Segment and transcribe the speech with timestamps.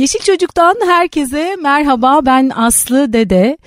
[0.00, 3.58] Yeşil Çocuk'tan herkese merhaba ben Aslı Dede.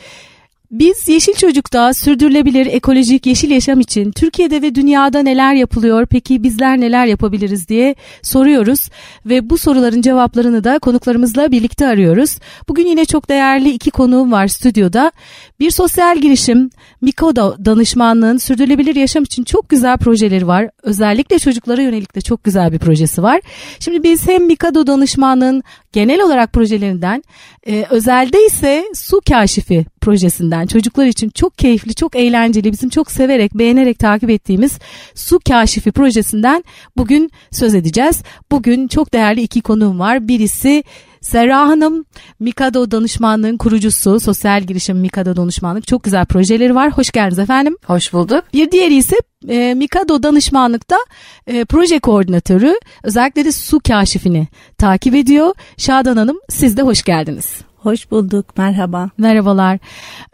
[0.71, 6.81] Biz Yeşil Çocuk'ta sürdürülebilir ekolojik yeşil yaşam için Türkiye'de ve dünyada neler yapılıyor peki bizler
[6.81, 8.89] neler yapabiliriz diye soruyoruz
[9.25, 12.37] ve bu soruların cevaplarını da konuklarımızla birlikte arıyoruz.
[12.69, 15.11] Bugün yine çok değerli iki konuğum var stüdyoda.
[15.63, 16.69] Bir sosyal girişim
[17.01, 20.69] Mikodo danışmanlığın sürdürülebilir yaşam için çok güzel projeleri var.
[20.83, 23.41] Özellikle çocuklara yönelik de çok güzel bir projesi var.
[23.79, 25.63] Şimdi biz hem Mikado danışmanlığın
[25.93, 27.23] genel olarak projelerinden
[27.67, 33.53] e, özelde ise su kaşifi projesinden çocuklar için çok keyifli, çok eğlenceli, bizim çok severek,
[33.53, 34.79] beğenerek takip ettiğimiz
[35.15, 36.63] Su Kaşifi projesinden
[36.97, 38.23] bugün söz edeceğiz.
[38.51, 40.27] Bugün çok değerli iki konuğum var.
[40.27, 40.83] Birisi
[41.23, 42.05] Serra Hanım,
[42.39, 45.87] Mikado danışmanlığın kurucusu, sosyal girişim Mikado danışmanlık.
[45.87, 46.91] Çok güzel projeleri var.
[46.91, 47.77] Hoş geldiniz efendim.
[47.85, 48.43] Hoş bulduk.
[48.53, 49.15] Bir diğeri ise
[49.49, 50.97] e, Mikado danışmanlıkta
[51.47, 52.73] e, proje koordinatörü.
[53.03, 54.47] Özellikle de su kaşifini
[54.77, 55.53] takip ediyor.
[55.77, 57.61] Şadan Hanım siz de hoş geldiniz.
[57.83, 59.09] Hoş bulduk, merhaba.
[59.17, 59.79] Merhabalar.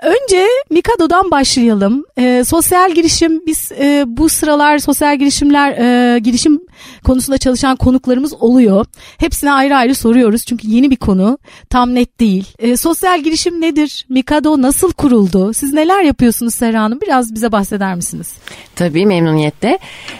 [0.03, 2.05] Önce Mikado'dan başlayalım.
[2.17, 6.61] E, sosyal girişim, biz e, bu sıralar sosyal girişimler, e, girişim
[7.03, 8.85] konusunda çalışan konuklarımız oluyor.
[9.17, 11.37] Hepsine ayrı ayrı soruyoruz çünkü yeni bir konu,
[11.69, 12.45] tam net değil.
[12.59, 14.05] E, sosyal girişim nedir?
[14.09, 15.53] Mikado nasıl kuruldu?
[15.53, 17.01] Siz neler yapıyorsunuz Serra Hanım?
[17.01, 18.33] Biraz bize bahseder misiniz?
[18.75, 19.79] Tabii memnuniyetle.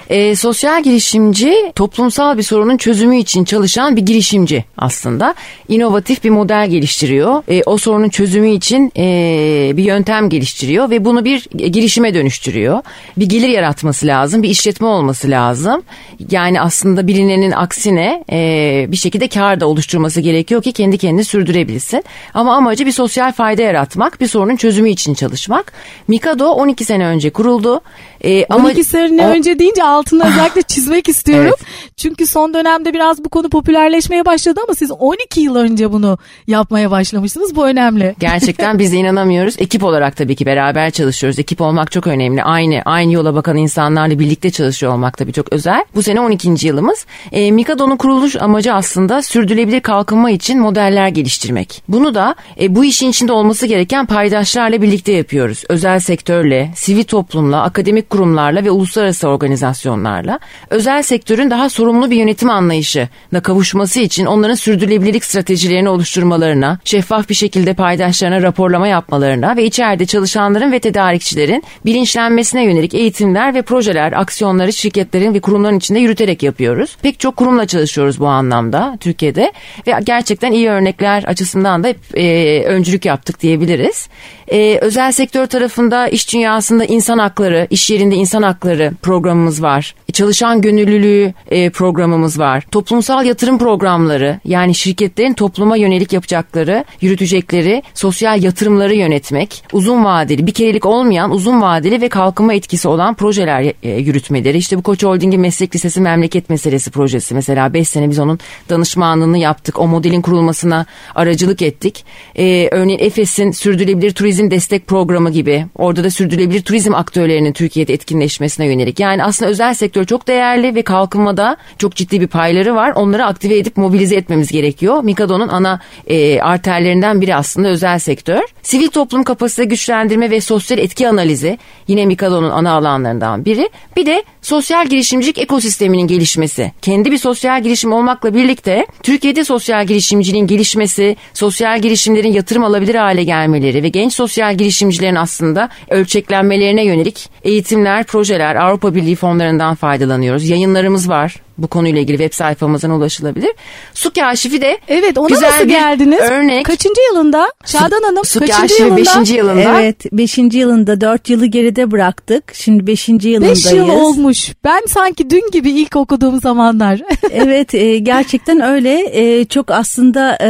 [0.09, 5.36] E, sosyal girişimci toplumsal bir sorunun çözümü için çalışan bir girişimci aslında.
[5.67, 7.18] İnovatif bir model geliştiriyor.
[7.49, 12.81] E, o sorunun çözümü için e, bir yöntem geliştiriyor ve bunu bir girişime dönüştürüyor.
[13.17, 15.83] Bir gelir yaratması lazım, bir işletme olması lazım.
[16.31, 22.03] Yani aslında bilinenin aksine e, bir şekilde kar da oluşturması gerekiyor ki kendi kendini sürdürebilsin.
[22.33, 25.73] Ama amacı bir sosyal fayda yaratmak, bir sorunun çözümü için çalışmak.
[26.07, 27.81] Mikado 12 sene önce kuruldu.
[28.21, 29.29] E, 12 sene o...
[29.29, 31.53] önce deyince altını özellikle çizmek istiyorum.
[31.57, 31.93] Evet.
[31.97, 36.91] Çünkü son dönemde biraz bu konu popülerleşmeye başladı ama siz 12 yıl önce bunu yapmaya
[36.91, 37.55] başlamışsınız.
[37.55, 38.15] Bu önemli.
[38.19, 39.55] Gerçekten biz de inanamıyoruz.
[39.57, 41.39] Ekip olarak tabii ki beraber çalışıyoruz.
[41.39, 42.43] Ekip olmak çok önemli.
[42.43, 45.85] Aynı aynı yola bakan insanlarla birlikte çalışıyor olmak tabii çok özel.
[45.95, 46.67] Bu sene 12.
[46.67, 47.05] yılımız.
[47.31, 51.83] E, Mikado'nun kuruluş amacı aslında sürdürülebilir kalkınma için modeller geliştirmek.
[51.87, 55.63] Bunu da e, bu işin içinde olması gereken paydaşlarla birlikte yapıyoruz.
[55.69, 60.39] Özel sektörle, sivil toplumla, akademik kurumlarla ve uluslararası organizasyonlarla
[60.70, 67.36] özel sektörün daha sorumlu bir yönetim anlayışına kavuşması için onların sürdürülebilirlik stratejilerini oluşturmalarına, şeffaf bir
[67.36, 74.73] şekilde paydaşlarına raporlama yapmalarına ve içeride çalışanların ve tedarikçilerin bilinçlenmesine yönelik eğitimler ve projeler, aksiyonları
[74.73, 76.97] şirketlerin ve kurumların içinde yürüterek yapıyoruz.
[77.02, 79.52] Pek çok kurumla çalışıyoruz bu anlamda Türkiye'de
[79.87, 84.09] ve gerçekten iyi örnekler açısından da hep e, öncülük yaptık diyebiliriz.
[84.52, 89.95] E, özel sektör tarafında iş dünyasında insan hakları, iş yerinde insan hakları programımız var.
[90.10, 92.65] E, çalışan gönüllülüğü e, programımız var.
[92.71, 100.52] Toplumsal yatırım programları yani şirketlerin topluma yönelik yapacakları, yürütecekleri sosyal yatırımları yönetmek, uzun vadeli, bir
[100.52, 104.58] kerelik olmayan uzun vadeli ve kalkınma etkisi olan projeler e, yürütmeleri.
[104.58, 108.39] İşte bu Koç Holding'in meslek lisesi memleket meselesi projesi mesela 5 sene biz onun
[108.70, 109.80] danışmanlığını yaptık.
[109.80, 112.05] O modelin kurulmasına aracılık ettik.
[112.38, 118.66] Ee, örneğin Efes'in sürdürülebilir turizm destek programı gibi orada da sürdürülebilir turizm aktörlerinin Türkiye'de etkinleşmesine
[118.66, 119.00] yönelik.
[119.00, 122.92] Yani aslında özel sektör çok değerli ve kalkınmada çok ciddi bir payları var.
[122.95, 125.04] Onları aktive edip mobilize etmemiz gerekiyor.
[125.04, 128.42] Mikado'nun ana e, arterlerinden biri aslında özel sektör.
[128.62, 131.57] Sivil toplum kapasite güçlendirme ve sosyal etki analizi
[131.88, 133.69] yine Mikado'nun ana alanlarından biri.
[133.98, 136.72] Bir de sosyal girişimcilik ekosisteminin gelişmesi.
[136.81, 143.24] Kendi bir sosyal girişim olmakla birlikte Türkiye'de sosyal girişimciliğin gelişmesi, sosyal girişimlerin yatırım alabilir hale
[143.24, 150.50] gelmeleri ve genç sosyal girişimcilerin aslında ölçeklenmelerine yönelik eğitimler, projeler, Avrupa Birliği fonlarından faydalanıyoruz.
[150.50, 153.51] Yayınlarımız var bu konuyla ilgili web sayfamızdan ulaşılabilir.
[153.94, 156.19] Su kaşifi de evet, ona güzel nasıl bir geldiniz?
[156.19, 156.65] örnek.
[156.65, 157.51] Kaçıncı yılında?
[157.65, 159.21] Şadan Hanım su kaçıncı kaşifi yılında?
[159.21, 159.30] 5.
[159.31, 159.81] yılında.
[159.81, 160.38] Evet 5.
[160.38, 162.44] yılında 4 yılı geride bıraktık.
[162.53, 163.09] Şimdi 5.
[163.09, 163.65] yılındayız.
[163.65, 164.53] 5 yıl olmuş.
[164.63, 167.01] Ben sanki dün gibi ilk okuduğum zamanlar.
[167.31, 169.09] evet e, gerçekten öyle.
[169.13, 170.50] E, çok aslında e,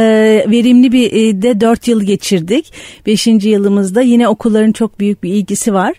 [0.50, 2.72] verimli bir e, de 4 yıl geçirdik.
[3.06, 3.26] 5.
[3.26, 5.94] yılımızda yine okulların çok büyük bir ilgisi var.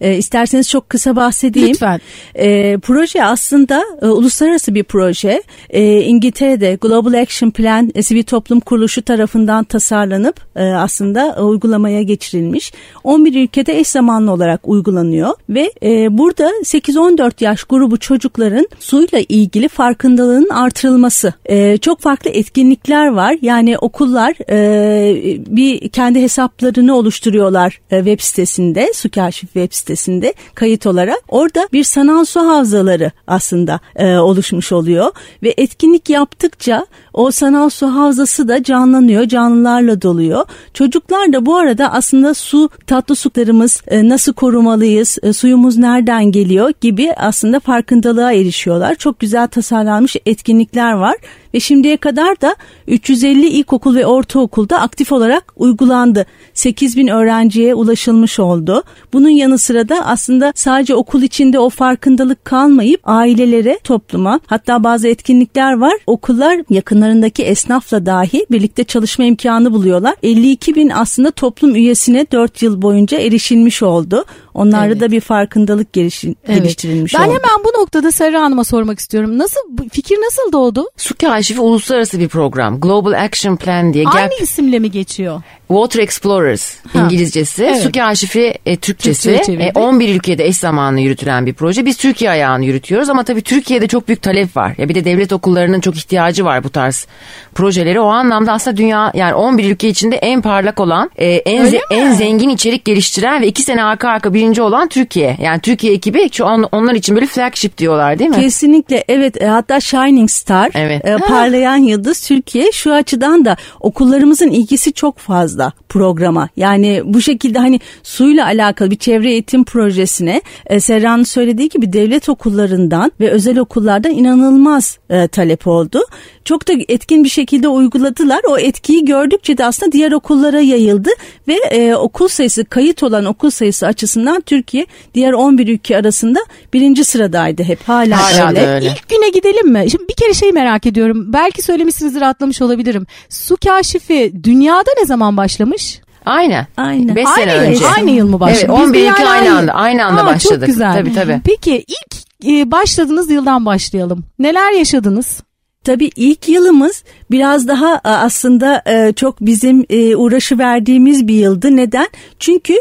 [0.00, 1.68] E, isterseniz çok kısa bahsedeyim.
[1.68, 2.00] Lütfen.
[2.34, 5.42] E, proje aslında e, uluslararası bir proje.
[5.70, 12.02] E, İngiltere'de Global Action Plan e, Sivil Toplum Kuruluşu tarafından tasarlanıp e, aslında e, uygulamaya
[12.02, 12.72] geçirilmiş.
[13.04, 19.68] 11 ülkede eş zamanlı olarak uygulanıyor ve e, burada 8-14 yaş grubu çocukların suyla ilgili
[19.68, 21.32] farkındalığının artırılması.
[21.46, 23.36] E, çok farklı etkinlikler var.
[23.42, 30.34] Yani okullar e, bir kendi hesaplarını oluşturuyorlar e, web sitesinde, Su Kaşif web sitesinde sitesinde
[30.54, 31.18] kayıt olarak.
[31.28, 35.10] Orada bir sanal su havzaları aslında e, oluşmuş oluyor
[35.42, 40.44] ve etkinlik yaptıkça o sanal su havzası da canlanıyor, canlılarla doluyor.
[40.74, 46.72] Çocuklar da bu arada aslında su, tatlı sularımız e, nasıl korumalıyız, e, suyumuz nereden geliyor
[46.80, 48.94] gibi aslında farkındalığa erişiyorlar.
[48.94, 51.16] Çok güzel tasarlanmış etkinlikler var
[51.56, 52.56] ve şimdiye kadar da
[52.86, 56.26] 350 ilkokul ve ortaokulda aktif olarak uygulandı.
[56.54, 58.82] 8 bin öğrenciye ulaşılmış oldu.
[59.12, 65.08] Bunun yanı sıra da aslında sadece okul içinde o farkındalık kalmayıp ailelere, topluma hatta bazı
[65.08, 65.94] etkinlikler var.
[66.06, 70.14] Okullar yakınlarındaki esnafla dahi birlikte çalışma imkanı buluyorlar.
[70.22, 74.24] 52 bin aslında toplum üyesine 4 yıl boyunca erişilmiş oldu.
[74.56, 75.00] Onlarda evet.
[75.00, 76.58] da bir farkındalık gelişin, evet.
[76.58, 77.28] geliştirilmiş ben oldu.
[77.28, 79.38] Ben hemen bu noktada Serra Hanım'a sormak istiyorum.
[79.38, 79.60] Nasıl
[79.92, 80.90] fikir nasıl doğdu?
[80.96, 82.80] Su Kaşifi uluslararası bir program.
[82.80, 84.04] Global Action Plan diye.
[84.06, 84.42] Aynı Gap...
[84.42, 85.42] isimle mi geçiyor?
[85.68, 86.98] Water Explorers ha.
[86.98, 87.82] İngilizcesi, evet.
[87.82, 89.30] Su Kaşifi e, Türkçesi.
[89.30, 91.86] E, 11 ülkede eş zamanlı yürütülen bir proje.
[91.86, 94.74] Biz Türkiye ayağını yürütüyoruz ama tabii Türkiye'de çok büyük talep var.
[94.78, 97.06] Ya bir de devlet okullarının çok ihtiyacı var bu tarz
[97.54, 98.00] projeleri.
[98.00, 102.12] O anlamda aslında dünya yani 11 ülke içinde en parlak olan, e, en ze- en
[102.12, 105.36] zengin içerik geliştiren ve iki sene arka arka birinci olan Türkiye.
[105.42, 108.36] Yani Türkiye ekibi şu an onlar için böyle flagship diyorlar değil mi?
[108.36, 109.42] Kesinlikle evet.
[109.42, 111.04] E, hatta Shining Star, evet.
[111.04, 112.72] e, parlayan yıldız Türkiye.
[112.72, 116.48] Şu açıdan da okullarımızın ilgisi çok fazla fazla programa.
[116.56, 122.28] Yani bu şekilde hani suyla alakalı bir çevre eğitim projesine e, Serra'nın söylediği gibi devlet
[122.28, 126.00] okullarından ve özel okullardan inanılmaz e, talep oldu.
[126.44, 128.40] Çok da etkin bir şekilde uyguladılar.
[128.48, 131.10] O etkiyi gördükçe de aslında diğer okullara yayıldı
[131.48, 136.38] ve e, okul sayısı kayıt olan okul sayısı açısından Türkiye diğer 11 ülke arasında
[136.72, 138.66] birinci sıradaydı hep hala, hala öyle.
[138.66, 138.86] öyle.
[138.86, 139.90] İlk güne gidelim mi?
[139.90, 141.32] Şimdi bir kere şey merak ediyorum.
[141.32, 143.06] Belki söylemişsinizdir atlamış olabilirim.
[143.28, 146.00] Su kaşifi dünyada ne zaman başlamış?
[146.26, 146.66] Aynen.
[146.76, 147.16] Aynen.
[147.16, 147.86] 5 sene önce.
[147.96, 148.72] Aynı yıl mı başladı?
[148.78, 149.72] Evet 11 ülke aynı anda.
[149.72, 150.60] Aynı anda Aa, başladık.
[150.60, 150.92] Çok güzel.
[150.92, 151.40] Tabii tabii.
[151.44, 152.16] Peki ilk
[152.48, 154.24] e, başladığınız yıldan başlayalım.
[154.38, 155.40] Neler yaşadınız?
[155.86, 161.76] Tabii ilk yılımız biraz daha e, aslında e, çok bizim e, uğraşı verdiğimiz bir yıldı.
[161.76, 162.08] Neden?
[162.38, 162.74] Çünkü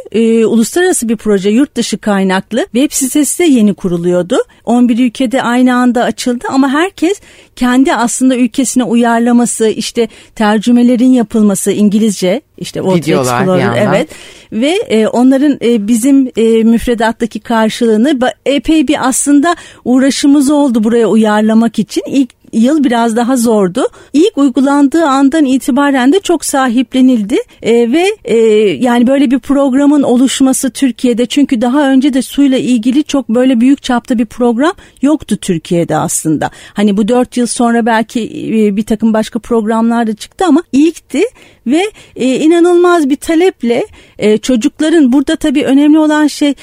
[0.45, 4.37] uluslararası bir proje yurt dışı kaynaklı web sitesi de yeni kuruluyordu.
[4.65, 7.21] 11 ülkede aynı anda açıldı ama herkes
[7.55, 14.09] kendi aslında ülkesine uyarlaması, işte tercümelerin yapılması İngilizce, işte Videolar Explorer, evet
[14.51, 19.55] ve e, onların e, bizim e, müfredattaki karşılığını epey bir aslında
[19.85, 22.03] uğraşımız oldu buraya uyarlamak için.
[22.07, 23.87] İlk yıl biraz daha zordu.
[24.13, 28.37] İlk uygulandığı andan itibaren de çok sahiplenildi e, ve e,
[28.83, 33.83] yani böyle bir programın oluşması Türkiye'de çünkü daha önce de suyla ilgili çok böyle büyük
[33.83, 36.51] çapta bir program yoktu Türkiye'de aslında.
[36.73, 41.21] Hani bu dört yıl sonra belki e, bir takım başka programlar da çıktı ama ilkti
[41.67, 43.85] ve e, inanılmaz bir taleple
[44.17, 46.53] e, çocukların burada tabii önemli olan şey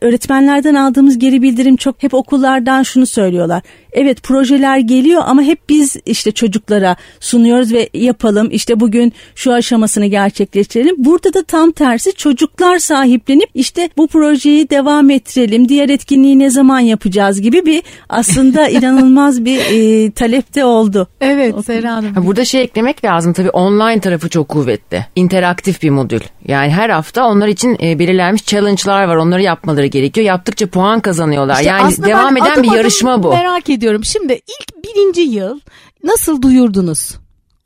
[0.00, 3.62] öğretmenlerden aldığımız geri bildirim çok hep okullardan şunu söylüyorlar.
[3.92, 10.06] Evet projeler geliyor ama hep biz işte çocuklara sunuyoruz ve yapalım işte bugün şu aşamasını
[10.06, 10.94] gerçekleştirelim.
[10.98, 15.68] Burada da tam tersi çocuklar sahiplenip işte bu projeyi devam ettirelim.
[15.68, 21.08] Diğer etkinliği ne zaman yapacağız gibi bir aslında inanılmaz bir e, talep de oldu.
[21.20, 22.26] Evet Serra Hanım.
[22.26, 25.06] Burada şey eklemek lazım tabii online tarafı çok kuvvetli.
[25.16, 26.20] İnteraktif bir modül.
[26.46, 29.16] Yani her hafta onlar için e, belirlenmiş challenge'lar var.
[29.16, 30.26] Onları yapmaları gerekiyor.
[30.26, 31.54] Yaptıkça puan kazanıyorlar.
[31.54, 33.28] İşte yani devam eden adım bir yarışma bu.
[33.28, 34.04] Merak ediyorum.
[34.04, 35.60] Şimdi ilk birinci yıl
[36.04, 37.20] nasıl duyurdunuz?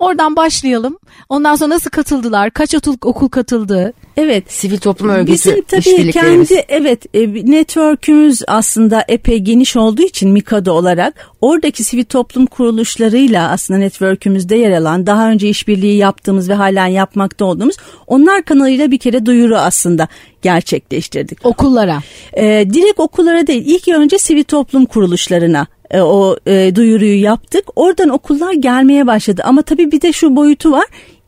[0.04, 0.98] Oradan başlayalım.
[1.28, 2.50] Ondan sonra nasıl katıldılar?
[2.50, 3.92] Kaç okul, okul katıldı?
[4.16, 4.52] Evet.
[4.52, 10.72] Sivil toplum örgütü Bizim tabii kendi evet e, network'ümüz aslında epey geniş olduğu için Mikado
[10.72, 16.86] olarak oradaki sivil toplum kuruluşlarıyla aslında network'ümüzde yer alan daha önce işbirliği yaptığımız ve halen
[16.86, 20.08] yapmakta olduğumuz onlar kanalıyla bir kere duyuru aslında
[20.42, 21.46] gerçekleştirdik.
[21.46, 21.98] Okullara?
[22.36, 27.64] Ee, direkt okullara değil ilk önce sivil toplum kuruluşlarına e, o e, duyuruyu yaptık.
[27.76, 29.42] Oradan okullar gelmeye başladı.
[29.44, 30.84] Ama tabii bir de şu boyutu var.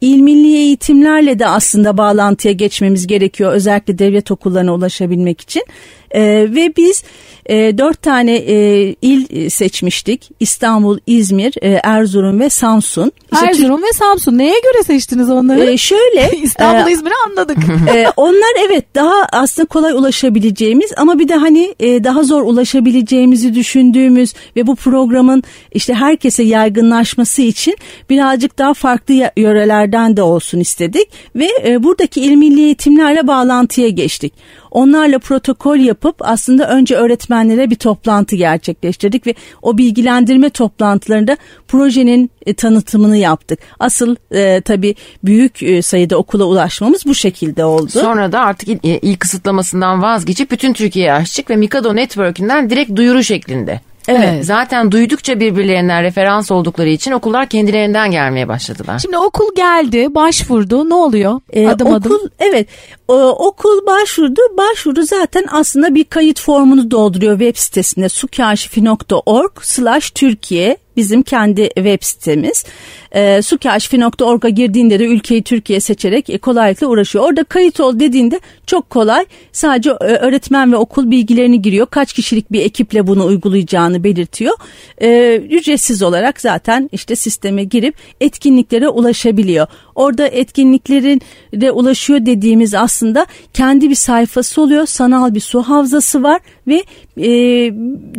[0.06, 3.52] İl milli eğitimlerle de aslında bağlantıya geçmemiz gerekiyor.
[3.52, 5.64] Özellikle devlet okullarına ulaşabilmek için.
[6.10, 6.22] E,
[6.54, 7.02] ve biz
[7.46, 8.56] e, dört tane e,
[9.02, 10.30] il seçmiştik.
[10.40, 13.12] İstanbul, İzmir, e, Erzurum ve Samsun.
[13.32, 14.38] İşte Erzurum ve Samsun.
[14.38, 15.70] Neye göre seçtiniz onları?
[15.70, 16.30] E, şöyle.
[16.42, 17.58] İstanbul, e, İzmir'i anladık.
[17.94, 23.54] e, onlar evet daha aslında kolay ulaşabileceğimiz ama bir de hani e, daha zor ulaşabileceğimizi
[23.54, 27.76] düşündüğümüz ve bu programın işte herkese yaygınlaşması için
[28.10, 33.88] birazcık daha farklı yörelerden ekiplerden de olsun istedik ve e, buradaki il milli eğitimlerle bağlantıya
[33.88, 34.32] geçtik.
[34.70, 41.36] Onlarla protokol yapıp aslında önce öğretmenlere bir toplantı gerçekleştirdik ve o bilgilendirme toplantılarında
[41.68, 43.58] projenin e, tanıtımını yaptık.
[43.78, 47.90] Asıl e, tabii büyük e, sayıda okula ulaşmamız bu şekilde oldu.
[47.90, 53.22] Sonra da artık il, il kısıtlamasından vazgeçip bütün Türkiye'ye açtık ve Mikado Network'ünden direkt duyuru
[53.22, 53.80] şeklinde.
[54.08, 54.44] Evet.
[54.44, 58.98] Zaten duydukça birbirlerinden referans oldukları için okullar kendilerinden gelmeye başladılar.
[58.98, 60.90] Şimdi okul geldi, başvurdu.
[60.90, 61.40] Ne oluyor?
[61.52, 62.20] Ee, adım okul, adım.
[62.38, 62.68] Evet
[63.08, 64.40] o, okul başvurdu.
[64.58, 72.02] Başvuru zaten aslında bir kayıt formunu dolduruyor web sitesinde sukaşifi.org slash Türkiye bizim kendi web
[72.02, 72.64] sitemiz.
[73.12, 77.24] E, sukaşifi.org'a girdiğinde de ülkeyi Türkiye seçerek e, kolaylıkla uğraşıyor.
[77.24, 79.26] Orada kayıt ol dediğinde çok kolay.
[79.52, 81.86] Sadece e, öğretmen ve okul bilgilerini giriyor.
[81.86, 84.54] Kaç kişilik bir ekiple bunu uygulayacağını belirtiyor.
[84.98, 89.66] E, ücretsiz olarak zaten işte sisteme girip etkinliklere ulaşabiliyor.
[89.96, 91.22] Orada etkinliklerin
[91.54, 94.86] de ulaşıyor dediğimiz aslında kendi bir sayfası oluyor.
[94.86, 96.84] Sanal bir su havzası var ve
[97.16, 97.30] e,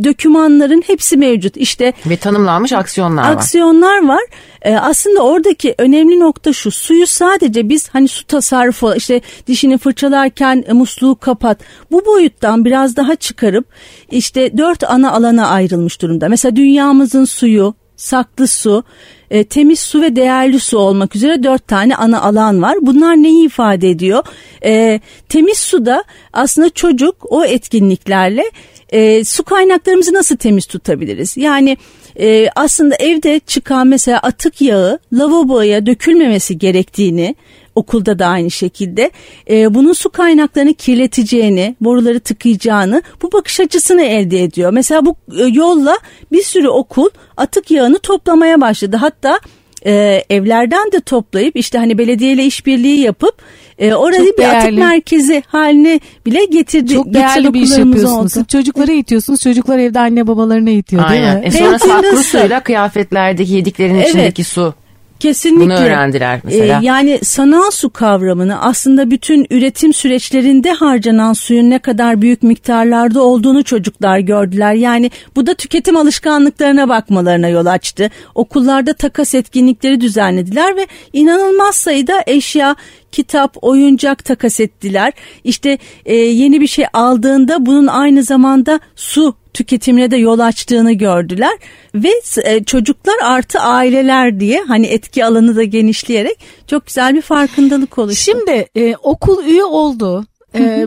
[0.03, 1.57] dokümanların hepsi mevcut.
[1.57, 3.31] İşte Ve tanımlanmış aksiyonlar var.
[3.31, 4.21] aksiyonlar var.
[4.61, 10.63] Ee, aslında oradaki önemli nokta şu suyu sadece biz hani su tasarrufu işte dişini fırçalarken
[10.67, 11.59] e, musluğu kapat
[11.91, 13.65] bu boyuttan biraz daha çıkarıp
[14.11, 16.29] işte dört ana alana ayrılmış durumda.
[16.29, 18.83] Mesela dünyamızın suyu saklı su,
[19.31, 22.77] e, temiz su ve değerli su olmak üzere dört tane ana alan var.
[22.81, 24.23] Bunlar neyi ifade ediyor?
[24.65, 26.03] E, temiz suda
[26.33, 28.43] aslında çocuk o etkinliklerle
[28.89, 31.37] e, su kaynaklarımızı nasıl temiz tutabiliriz?
[31.37, 31.77] Yani
[32.19, 37.35] e, aslında evde çıkan mesela atık yağı lavaboya dökülmemesi gerektiğini
[37.77, 39.11] okulda da aynı şekilde
[39.49, 44.71] e, bunun su kaynaklarını kirleteceğini, boruları tıkayacağını bu bakış açısını elde ediyor.
[44.71, 45.97] Mesela bu e, yolla
[46.31, 48.97] bir sürü okul atık yağını toplamaya başladı.
[48.97, 49.39] Hatta
[49.85, 53.41] e, evlerden de toplayıp işte hani belediyeyle işbirliği yapıp
[53.79, 54.79] e, orayı Çok bir atık değerli.
[54.79, 56.93] merkezi haline bile getirdi.
[56.93, 58.37] Çok değerli bir iş yapıyorsunuz.
[58.37, 58.45] oldu.
[58.51, 59.41] Çocuklara eğitiyorsunuz.
[59.41, 61.39] Çocuklar evde anne babalarına eğitiyor değil Aynen.
[61.39, 61.45] mi?
[61.45, 64.09] E sonra saklı suyla kıyafetlerdeki yediklerinin Evet.
[64.09, 64.73] içindeki su.
[65.19, 65.65] Kesinlikle.
[65.65, 66.79] Bunu öğrendiler mesela.
[66.81, 73.21] Ee, yani sanal su kavramını aslında bütün üretim süreçlerinde harcanan suyun ne kadar büyük miktarlarda
[73.21, 74.73] olduğunu çocuklar gördüler.
[74.73, 78.09] Yani bu da tüketim alışkanlıklarına bakmalarına yol açtı.
[78.35, 82.75] Okullarda takas etkinlikleri düzenlediler ve inanılmaz sayıda eşya,
[83.11, 85.13] kitap, oyuncak takas ettiler.
[85.43, 91.57] İşte e, yeni bir şey aldığında bunun aynı zamanda su tüketimine de yol açtığını gördüler
[91.95, 92.09] ve
[92.43, 98.31] e, çocuklar artı aileler diye hani etki alanı da genişleyerek çok güzel bir farkındalık oluştu.
[98.31, 100.25] Şimdi e, okul üye oldu.
[100.55, 100.85] E,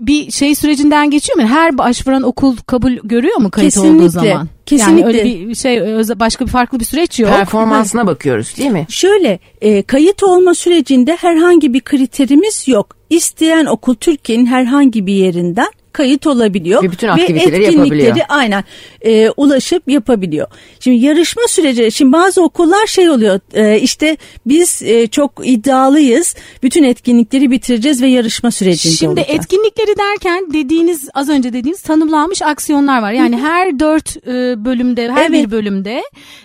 [0.00, 1.48] bir şey sürecinden geçiyor mu?
[1.48, 4.28] Her başvuran okul kabul görüyor mu kayıt olduğu Kesinlikle, zaman?
[4.28, 5.06] Yani kesinlikle.
[5.06, 5.80] öyle bir şey
[6.20, 7.30] başka bir farklı bir süreç yok.
[7.30, 8.86] Performansına bakıyoruz değil mi?
[8.88, 12.96] Şöyle e, kayıt olma sürecinde herhangi bir kriterimiz yok.
[13.10, 16.82] İsteyen okul Türkiye'nin herhangi bir yerinden kayıt olabiliyor.
[16.82, 18.26] Ve bütün aktiviteleri etkinlikleri yapabiliyor.
[18.28, 18.64] aynen
[19.00, 20.46] e, ulaşıp yapabiliyor.
[20.80, 24.16] Şimdi yarışma süreci şimdi bazı okullar şey oluyor e, işte
[24.46, 29.28] biz e, çok iddialıyız bütün etkinlikleri bitireceğiz ve yarışma sürecinde Şimdi olacağız.
[29.40, 33.12] etkinlikleri derken dediğiniz az önce dediğiniz tanımlanmış aksiyonlar var.
[33.12, 35.46] Yani her dört e, bölümde her Evet.
[35.46, 36.02] bir bölümde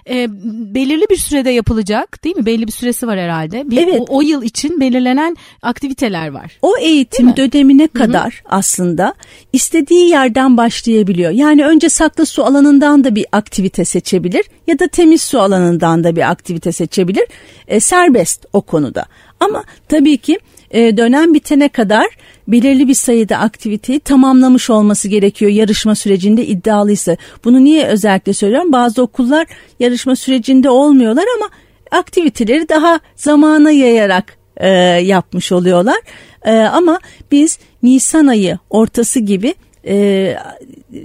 [0.10, 0.28] e,
[0.76, 2.46] belirli bir sürede yapılacak değil mi?
[2.46, 3.72] Belli bir süresi var herhalde.
[3.72, 3.96] Bir, Evet.
[4.00, 6.52] o, o yıl için belirlenen aktiviteler var.
[6.62, 9.14] O eğitim dönemine kadar aslında
[9.54, 11.32] istediği yerden başlayabiliyor.
[11.32, 16.16] Yani önce saklı su alanından da bir aktivite seçebilir ya da temiz su alanından da
[16.16, 17.26] bir aktivite seçebilir.
[17.68, 19.06] E, serbest o konuda.
[19.40, 20.40] Ama tabii ki
[20.72, 22.06] e, dönem bitene kadar
[22.48, 27.18] belirli bir sayıda aktiviteyi tamamlamış olması gerekiyor yarışma sürecinde iddialıysa.
[27.44, 28.72] Bunu niye özellikle söylüyorum?
[28.72, 29.48] Bazı okullar
[29.80, 31.50] yarışma sürecinde olmuyorlar ama
[31.92, 34.70] aktiviteleri daha zamana yayarak e,
[35.02, 35.98] yapmış oluyorlar.
[36.46, 37.00] E, ama
[37.32, 39.56] biz Nisan ayı ortası gibi
[39.88, 40.36] e,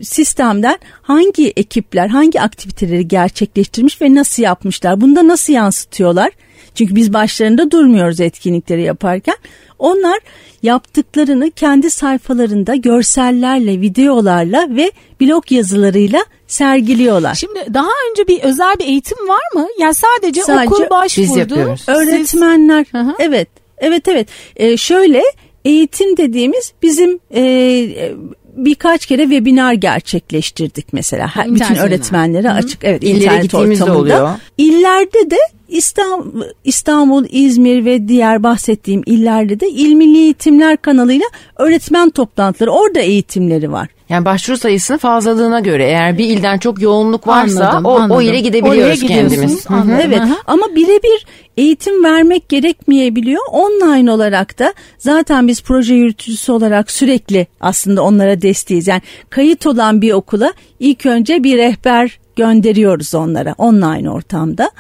[0.03, 6.31] sistemden hangi ekipler hangi aktiviteleri gerçekleştirmiş ve nasıl yapmışlar bunu da nasıl yansıtıyorlar
[6.75, 9.35] çünkü biz başlarında durmuyoruz etkinlikleri yaparken
[9.79, 10.19] onlar
[10.63, 17.35] yaptıklarını kendi sayfalarında görsellerle videolarla ve blog yazılarıyla sergiliyorlar.
[17.35, 19.67] Şimdi daha önce bir özel bir eğitim var mı?
[19.81, 21.27] Yani sadece, Sadece okul başvurdu.
[21.29, 21.81] biz yapıyoruz.
[21.81, 23.13] Siz- Öğretmenler hı.
[23.19, 23.49] evet
[23.79, 25.23] evet evet Ee, şöyle
[25.65, 28.13] eğitim dediğimiz bizim e, e,
[28.57, 33.99] birkaç kere webinar gerçekleştirdik mesela İnternet bütün öğretmenlere açık evet İllere internet ortamında.
[33.99, 34.31] oluyor.
[34.59, 35.37] İllerde de
[35.71, 43.01] İstanbul, İstanbul, İzmir ve diğer bahsettiğim illerde de İl Milli Eğitimler kanalıyla öğretmen toplantıları orada
[43.01, 43.89] eğitimleri var.
[44.09, 48.21] Yani başvuru sayısının fazlalığına göre eğer bir ilden çok yoğunluk varsa Anladım, o, o anladım.
[48.21, 49.65] ile Oraya gidebiliyoruz kendimiz.
[49.69, 50.01] Anladım.
[50.03, 50.35] Evet hı.
[50.47, 53.43] ama birebir eğitim vermek gerekmeyebiliyor.
[53.53, 58.89] Online olarak da zaten biz proje yürütücüsü olarak sürekli aslında onlara desteğiz.
[58.89, 64.71] Yani kayıt olan bir okula ilk önce bir rehber gönderiyoruz onlara online ortamda.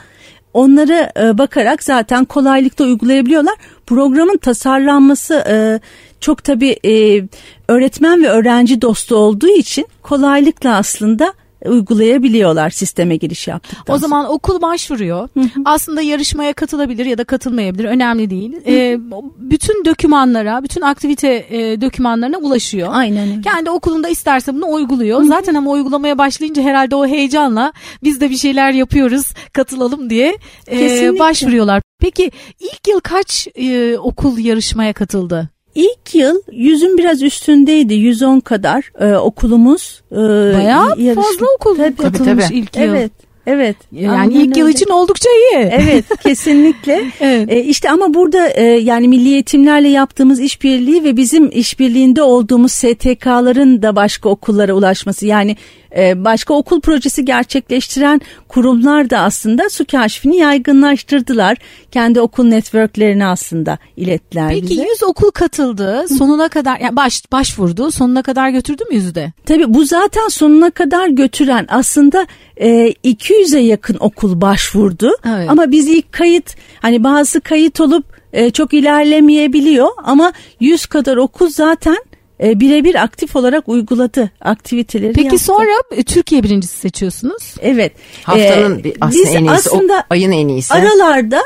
[0.54, 3.54] Onlara e, bakarak zaten kolaylıkla uygulayabiliyorlar.
[3.86, 5.80] Programın tasarlanması e,
[6.20, 7.22] çok tabii e,
[7.68, 11.32] öğretmen ve öğrenci dostu olduğu için kolaylıkla aslında
[11.66, 15.28] uygulayabiliyorlar sisteme giriş yaptıktan O zaman okul başvuruyor.
[15.64, 17.84] Aslında yarışmaya katılabilir ya da katılmayabilir.
[17.84, 18.52] Önemli değil.
[18.66, 18.98] Ee,
[19.38, 22.88] bütün dokümanlara, bütün aktivite e, dokümanlarına ulaşıyor.
[22.90, 23.40] Aynen öyle.
[23.40, 25.22] Kendi okulunda isterse bunu uyguluyor.
[25.22, 30.36] Zaten ama uygulamaya başlayınca herhalde o heyecanla biz de bir şeyler yapıyoruz, katılalım diye
[30.66, 31.18] e, Kesinlikle.
[31.18, 31.82] başvuruyorlar.
[32.00, 35.48] Peki ilk yıl kaç e, okul yarışmaya katıldı?
[35.80, 37.94] İlk yıl yüzün biraz üstündeydi.
[37.94, 40.02] 110 kadar e, okulumuz.
[40.12, 41.96] E, Bayağı yarışma- fazla okul Tabii.
[41.96, 42.58] katılmış tabii.
[42.58, 42.82] ilk yıl.
[42.82, 43.12] Evet.
[43.46, 43.76] Evet.
[43.92, 44.74] Yani Aynen ilk yıl öyle.
[44.76, 45.58] için oldukça iyi.
[45.72, 47.00] Evet kesinlikle.
[47.20, 47.52] Evet.
[47.52, 53.82] E, işte ama burada e, yani milli eğitimlerle yaptığımız işbirliği ve bizim işbirliğinde olduğumuz STK'ların
[53.82, 55.56] da başka okullara ulaşması yani
[55.96, 61.58] başka okul projesi gerçekleştiren kurumlar da aslında su kaşfini yaygınlaştırdılar.
[61.90, 64.82] Kendi okul networklerini aslında ilettiler Peki bize.
[64.82, 66.04] 100 okul katıldı.
[66.18, 67.90] Sonuna kadar yani baş başvurdu.
[67.90, 69.32] Sonuna kadar götürdü mü yüzde?
[69.46, 75.10] Tabii bu zaten sonuna kadar götüren aslında e, 200'e yakın okul başvurdu.
[75.26, 75.50] Evet.
[75.50, 81.48] Ama biz ilk kayıt hani bazı kayıt olup e, çok ilerlemeyebiliyor ama 100 kadar okul
[81.48, 81.96] zaten
[82.42, 85.38] e, birebir aktif olarak uyguladı aktiviteleri Peki yaptı.
[85.44, 87.54] sonra e, Türkiye birincisi seçiyorsunuz.
[87.60, 87.92] Evet.
[88.24, 90.74] Haftanın E, bir- aslında biz en iyisi, o aslında ayın en iyisi.
[90.74, 91.40] Aralarda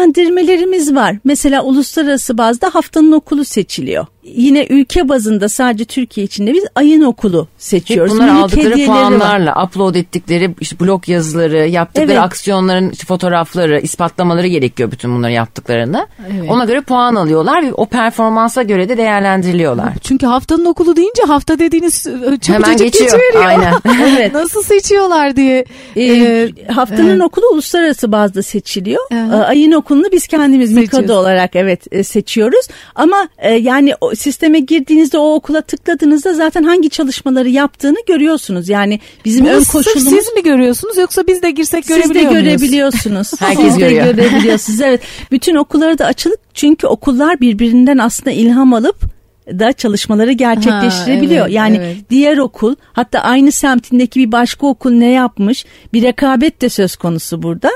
[0.00, 1.16] değerlendirmelerimiz var.
[1.24, 4.06] Mesela uluslararası bazda haftanın okulu seçiliyor.
[4.22, 8.12] Yine ülke bazında sadece Türkiye içinde biz ayın okulu Hep seçiyoruz.
[8.12, 9.08] bunlar Minik aldıkları hediyeleri var.
[9.08, 12.22] puanlarla upload ettikleri işte blog yazıları, yaptıkları Evet.
[12.22, 16.06] aksiyonların işte fotoğrafları, ispatlamaları gerekiyor bütün bunları yaptıklarını.
[16.32, 16.50] Evet.
[16.50, 19.92] Ona göre puan alıyorlar ve o performansa göre de değerlendiriliyorlar.
[20.02, 23.10] Çünkü haftanın okulu deyince hafta dediğiniz e, çabucacık Hemen geçiyor.
[23.10, 23.44] geçiveriyor.
[23.44, 23.74] Aynen.
[24.16, 24.32] Evet.
[24.32, 25.64] Nasıl seçiyorlar diye.
[25.96, 27.22] Ee, e, haftanın evet.
[27.22, 29.02] okulu uluslararası bazda seçiliyor.
[29.12, 30.72] Ee, ayın okulunu biz kendimiz.
[30.72, 32.66] Mikado olarak evet e, seçiyoruz.
[32.94, 38.68] Ama e, yani o sisteme girdiğinizde o okula tıkladığınızda zaten hangi çalışmaları yaptığını görüyorsunuz.
[38.68, 42.32] Yani bizim Bunu ön koşulumuz siz mi görüyorsunuz yoksa biz de girsek Siz de görebiliyor
[42.32, 43.32] görebiliyorsunuz.
[43.40, 44.14] Herkes Siz de görüyor.
[44.14, 44.80] görebiliyorsunuz.
[44.80, 45.00] Evet.
[45.30, 49.15] Bütün okullara da açılık çünkü okullar birbirinden aslında ilham alıp
[49.48, 51.40] da çalışmaları gerçekleştirebiliyor.
[51.40, 51.96] Ha, evet, yani evet.
[52.10, 57.42] diğer okul hatta aynı semtindeki bir başka okul ne yapmış bir rekabet de söz konusu
[57.42, 57.70] burada.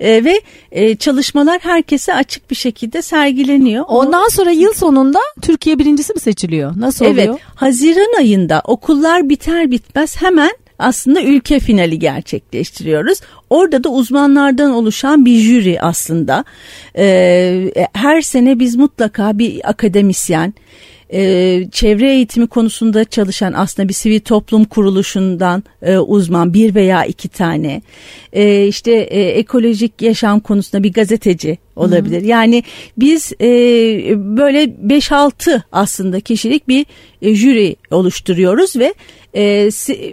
[0.00, 0.40] Ee, ve
[0.72, 3.84] e, çalışmalar herkese açık bir şekilde sergileniyor.
[3.88, 6.72] Ondan sonra yıl sonunda Türkiye birincisi mi seçiliyor?
[6.76, 7.40] Nasıl Evet, oluyor?
[7.54, 13.20] Haziran ayında okullar biter bitmez hemen aslında ülke finali gerçekleştiriyoruz.
[13.50, 16.44] Orada da uzmanlardan oluşan bir jüri aslında.
[16.96, 20.54] Ee, her sene biz mutlaka bir akademisyen,
[21.12, 27.28] e, çevre eğitimi konusunda çalışan aslında bir sivil toplum kuruluşundan e, uzman bir veya iki
[27.28, 27.82] tane
[28.32, 32.22] e, işte e, ekolojik yaşam konusunda bir gazeteci olabilir.
[32.22, 32.64] Yani
[32.98, 33.46] biz e,
[34.36, 36.86] böyle 5-6 aslında kişilik bir
[37.22, 38.94] e, jüri oluşturuyoruz ve
[39.34, 39.70] e,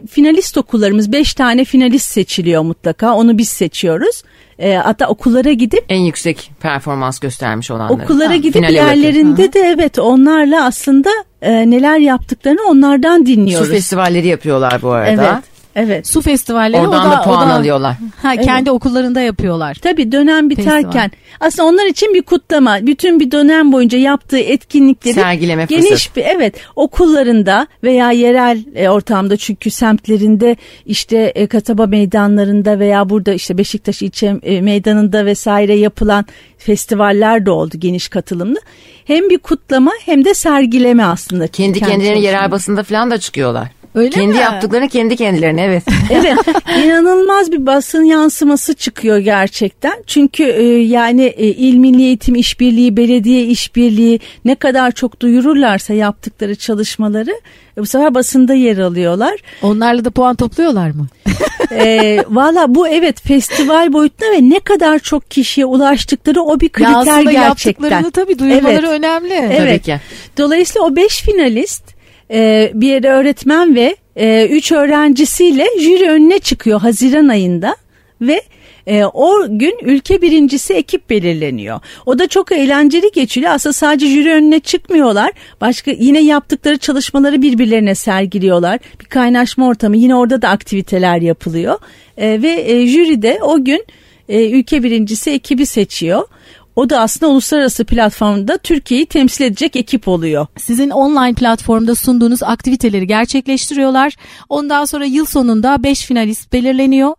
[0.10, 4.24] finalist okullarımız 5 tane finalist seçiliyor mutlaka onu biz seçiyoruz.
[4.60, 8.04] E, hatta okullara gidip En yüksek performans göstermiş olanları.
[8.04, 11.10] Okullara Ha, gidip yerlerinde de evet onlarla aslında
[11.42, 13.70] e, neler yaptıklarını onlardan Su dinliyoruz.
[13.70, 15.10] festivalleri yapıyorlar bu arada.
[15.36, 15.44] Evet.
[15.80, 16.08] Evet.
[16.08, 17.96] Su festivalleri Oradan o da, da puan o da, alıyorlar.
[18.22, 19.76] Ha, kendi okullarında yapıyorlar.
[19.76, 21.10] Tabii dönem biterken Festival.
[21.40, 22.78] aslında onlar için bir kutlama.
[22.82, 26.16] Bütün bir dönem boyunca yaptığı etkinlikleri Sergileme geniş fırsatı.
[26.16, 33.34] bir evet okullarında veya yerel e, ortamda çünkü semtlerinde işte e, kasaba meydanlarında veya burada
[33.34, 36.26] işte Beşiktaş ilçe e, meydanında vesaire yapılan
[36.58, 38.60] festivaller de oldu geniş katılımlı.
[39.06, 41.48] Hem bir kutlama hem de sergileme aslında.
[41.48, 43.79] Kendi Kendi kendilerine yerel basında falan da çıkıyorlar.
[43.96, 44.38] Öyle kendi mi?
[44.38, 45.84] yaptıklarını kendi kendilerine evet.
[46.12, 46.38] Evet
[46.86, 50.04] inanılmaz bir basın yansıması çıkıyor gerçekten.
[50.08, 56.56] Çünkü e, yani e, il milli eğitim işbirliği, belediye işbirliği ne kadar çok duyururlarsa yaptıkları
[56.56, 57.32] çalışmaları
[57.78, 59.36] e, bu sefer basında yer alıyorlar.
[59.62, 61.08] Onlarla da puan topluyorlar mı?
[61.72, 66.72] E, Valla bu evet festival boyutunda ve ne kadar çok kişiye ulaştıkları o bir Ya
[66.72, 67.42] kriter aslında gerçekten.
[67.90, 69.00] yaptıklarını tabii duyurmaları Evet.
[69.00, 69.30] önemli.
[69.30, 69.84] Tabii Evet.
[69.84, 70.00] ki.
[70.38, 71.84] Dolayısıyla o beş finalist
[72.32, 77.76] e, bir öğretmen ve e, üç öğrencisiyle jüri önüne çıkıyor Haziran ayında
[78.22, 78.42] ve
[78.88, 81.80] e, o gün ülke birincisi ekip belirleniyor.
[82.06, 83.52] O da çok eğlenceli geçiyor.
[83.52, 85.32] Aslında sadece jüri önüne çıkmıyorlar.
[85.62, 88.80] Başka yine yaptıkları çalışmaları birbirlerine sergiliyorlar.
[89.00, 89.98] Bir kaynaşma ortamı.
[89.98, 91.80] Yine orada da aktiviteler yapılıyor.
[92.18, 93.86] E, ve e, jüri de o gün
[94.30, 96.28] ülke birincisi ekibi seçiyor.
[96.76, 100.48] O da aslında uluslararası platformda Türkiye'yi temsil edecek ekip oluyor.
[100.58, 104.16] Sizin online platformda sunduğunuz aktiviteleri gerçekleştiriyorlar.
[104.50, 107.16] Ondan sonra yıl sonunda 5 finalist belirleniyor.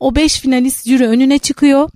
[0.00, 1.90] O 5 finalist jüri önüne çıkıyor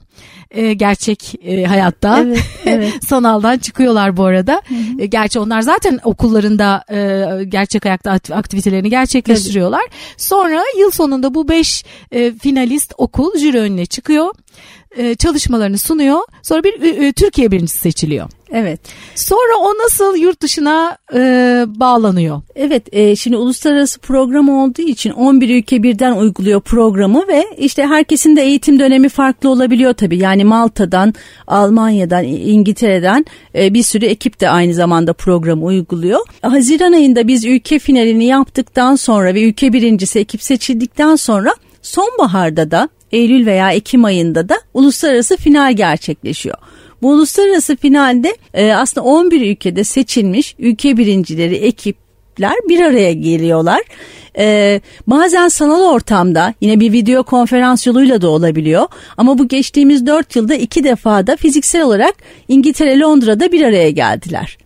[0.52, 2.18] e, gerçek e, hayatta.
[2.18, 2.92] Evet, evet.
[3.06, 4.62] Sanaldan çıkıyorlar bu arada.
[4.68, 5.02] Hı hı.
[5.02, 9.82] E, gerçi onlar zaten okullarında e, gerçek hayatta aktivitelerini gerçekleştiriyorlar.
[9.82, 9.94] Tabii.
[10.16, 14.34] Sonra yıl sonunda bu beş e, finalist okul jüri önüne çıkıyor
[14.96, 16.20] e, çalışmalarını sunuyor.
[16.42, 18.28] Sonra bir e, Türkiye birincisi seçiliyor.
[18.52, 18.81] Evet.
[19.14, 21.18] Sonra o nasıl yurt dışına e,
[21.68, 22.42] bağlanıyor?
[22.55, 28.37] Evet e, şimdi uluslararası program olduğu için 11 ülke birden uyguluyor programı ve işte herkesin
[28.37, 30.18] de eğitim dönemi farklı olabiliyor tabii.
[30.18, 31.14] Yani Malta'dan,
[31.46, 33.24] Almanya'dan, İngiltere'den
[33.55, 36.20] e, bir sürü ekip de aynı zamanda programı uyguluyor.
[36.42, 42.88] Haziran ayında biz ülke finalini yaptıktan sonra ve ülke birincisi ekip seçildikten sonra sonbaharda da
[43.12, 46.57] Eylül veya Ekim ayında da uluslararası final gerçekleşiyor.
[47.03, 53.81] Bu uluslararası finalde e, aslında 11 ülkede seçilmiş ülke birincileri ekipler bir araya geliyorlar.
[54.38, 58.87] Ee, bazen sanal ortamda yine bir video konferans yoluyla da olabiliyor.
[59.16, 62.14] Ama bu geçtiğimiz 4 yılda iki defa da fiziksel olarak
[62.48, 64.59] İngiltere Londra'da bir araya geldiler.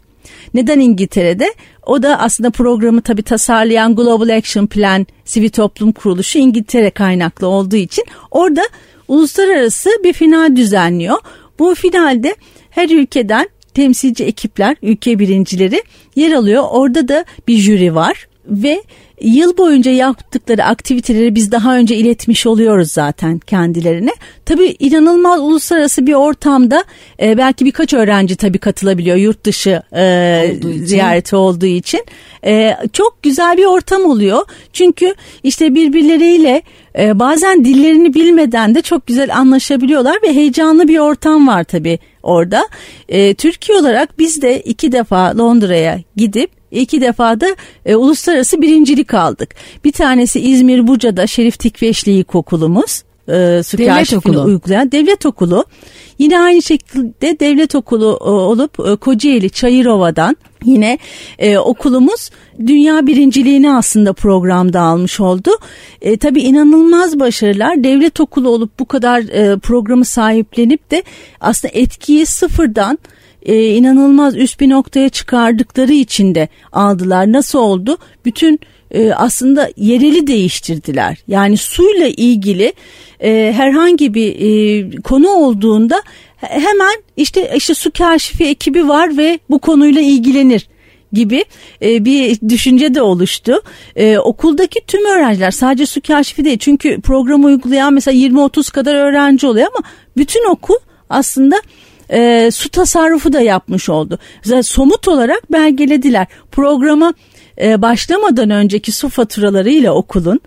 [0.55, 1.55] Neden İngiltere'de?
[1.87, 7.77] O da aslında programı tabi tasarlayan Global Action Plan Sivil Toplum Kuruluşu İngiltere kaynaklı olduğu
[7.77, 8.63] için orada
[9.09, 11.17] uluslararası bir final düzenliyor.
[11.59, 12.37] Bu finalde
[12.71, 15.83] her ülkeden temsilci ekipler, ülke birincileri
[16.17, 16.65] yer alıyor.
[16.71, 18.83] Orada da bir jüri var ve
[19.21, 24.11] yıl boyunca yaptıkları aktiviteleri biz daha önce iletmiş oluyoruz zaten kendilerine.
[24.45, 26.85] Tabii inanılmaz uluslararası bir ortamda
[27.23, 32.05] e, belki birkaç öğrenci tabii katılabiliyor yurt dışı e, olduğu ziyareti olduğu için.
[32.47, 34.43] E, çok güzel bir ortam oluyor.
[34.73, 36.63] Çünkü işte birbirleriyle
[36.99, 42.69] e, bazen dillerini bilmeden de çok güzel anlaşabiliyorlar ve heyecanlı bir ortam var tabii orada.
[43.09, 49.06] E, Türkiye olarak biz de iki defa Londra'ya gidip iki defa da e, uluslararası birincilik
[49.15, 49.55] aldık.
[49.85, 53.03] Bir tanesi İzmir Buca'da Şerif Tikveşli İlkokulumuz.
[53.29, 54.43] E, devlet okulu.
[54.45, 55.65] uygulayan devlet okulu.
[56.19, 60.99] Yine aynı şekilde devlet okulu e, olup e, Kocaeli Çayırova'dan yine
[61.39, 62.31] e, okulumuz
[62.67, 65.51] dünya birinciliğini aslında programda almış oldu.
[66.03, 67.85] E, tabii inanılmaz başarılar.
[67.85, 71.03] Devlet okulu olup bu kadar e, programı sahiplenip de
[71.41, 72.99] aslında etkiyi sıfırdan
[73.43, 77.33] e, inanılmaz üst bir noktaya çıkardıkları için de aldılar.
[77.33, 77.99] Nasıl oldu?
[78.25, 81.19] Bütün e, aslında yereli değiştirdiler.
[81.29, 82.73] Yani suyla ilgili
[83.21, 86.03] e, herhangi bir e, konu olduğunda
[86.37, 90.69] hemen işte işte su kaşifi ekibi var ve bu konuyla ilgilenir
[91.13, 91.45] gibi
[91.83, 93.61] e, bir düşünce de oluştu.
[93.97, 99.47] E, okuldaki tüm öğrenciler sadece su kaşifi değil çünkü programı uygulayan mesela 20-30 kadar öğrenci
[99.47, 100.77] oluyor ama bütün okul
[101.11, 101.57] aslında
[102.11, 104.19] e, su tasarrufu da yapmış oldu.
[104.43, 106.27] Zaten somut olarak belgelediler.
[106.53, 107.15] Programa
[107.61, 110.41] e, başlamadan önceki su faturalarıyla okulun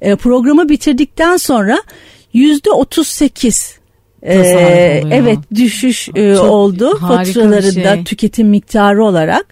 [0.00, 1.82] e, programı bitirdikten sonra
[2.32, 3.80] yüzde otuz sekiz
[4.22, 8.04] ee, evet düşüş e, oldu faturalarında şey.
[8.04, 9.46] tüketim miktarı olarak.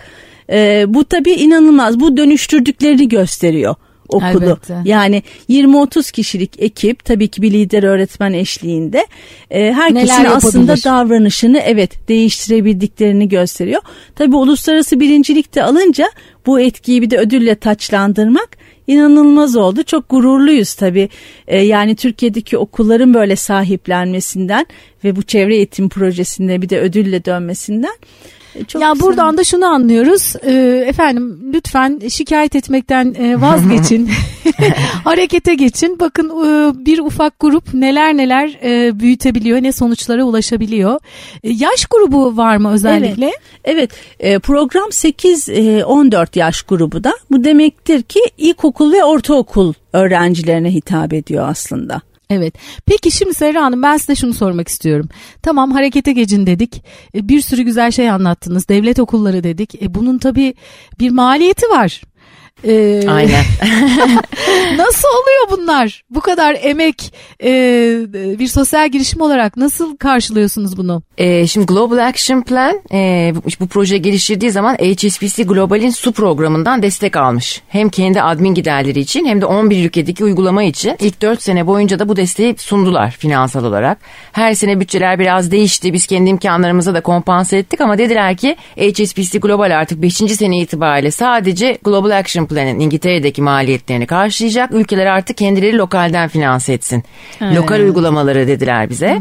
[0.50, 2.00] E, bu tabii inanılmaz.
[2.00, 3.74] Bu dönüştürdüklerini gösteriyor
[4.08, 4.44] okulu.
[4.44, 4.76] Elbette.
[4.84, 9.06] Yani 20-30 kişilik ekip tabii ki bir lider öğretmen eşliğinde
[9.50, 13.82] e, herkesin aslında davranışını evet değiştirebildiklerini gösteriyor.
[14.14, 16.10] Tabii uluslararası birincilik de alınca
[16.46, 18.48] bu etkiyi bir de ödülle taçlandırmak
[18.86, 19.82] inanılmaz oldu.
[19.82, 21.08] Çok gururluyuz tabii.
[21.46, 24.66] E, yani Türkiye'deki okulların böyle sahiplenmesinden
[25.04, 27.94] ve bu çevre eğitim projesinde bir de ödülle dönmesinden.
[28.54, 29.06] E, çok ya güzel.
[29.06, 30.34] buradan da şunu anlıyoruz.
[30.42, 30.52] E,
[30.88, 34.10] efendim lütfen şikayet etmekten e, vazgeçin.
[35.04, 36.00] Harekete geçin.
[36.00, 41.00] Bakın e, bir ufak grup neler neler e, büyütebiliyor, ne sonuçlara ulaşabiliyor.
[41.44, 43.26] E, yaş grubu var mı özellikle?
[43.26, 43.40] Evet.
[43.64, 43.90] Evet.
[44.20, 47.12] E, program 8-14 e, yaş grubu da.
[47.30, 52.00] Bu demektir ki ilkokul ve ortaokul öğrencilerine hitap ediyor aslında.
[52.30, 52.54] Evet.
[52.86, 55.08] Peki şimdi Serra Hanım ben size şunu sormak istiyorum.
[55.42, 56.84] Tamam harekete geçin dedik.
[57.14, 58.68] E, bir sürü güzel şey anlattınız.
[58.68, 59.82] Devlet okulları dedik.
[59.82, 60.54] E, bunun tabii
[61.00, 62.02] bir maliyeti var.
[62.64, 63.44] Ee, Aynen.
[64.76, 66.04] nasıl oluyor bunlar?
[66.10, 67.50] Bu kadar emek e,
[68.38, 71.02] bir sosyal girişim olarak nasıl karşılıyorsunuz bunu?
[71.18, 76.82] E, şimdi Global Action Plan e, bu, bu proje geliştirdiği zaman HSBC Global'in su programından
[76.82, 77.62] destek almış.
[77.68, 81.98] Hem kendi admin giderleri için hem de 11 ülkedeki uygulama için ilk 4 sene boyunca
[81.98, 83.98] da bu desteği sundular finansal olarak.
[84.32, 85.92] Her sene bütçeler biraz değişti.
[85.92, 90.14] Biz kendi imkanlarımıza da kompanse ettik ama dediler ki HSBC Global artık 5.
[90.14, 94.72] sene itibariyle sadece Global Action Plan'in İngiltere'deki maliyetlerini karşılayacak.
[94.72, 97.04] Ülkeler artık kendileri lokalden finanse etsin.
[97.42, 99.18] Lokal uygulamaları dediler bize.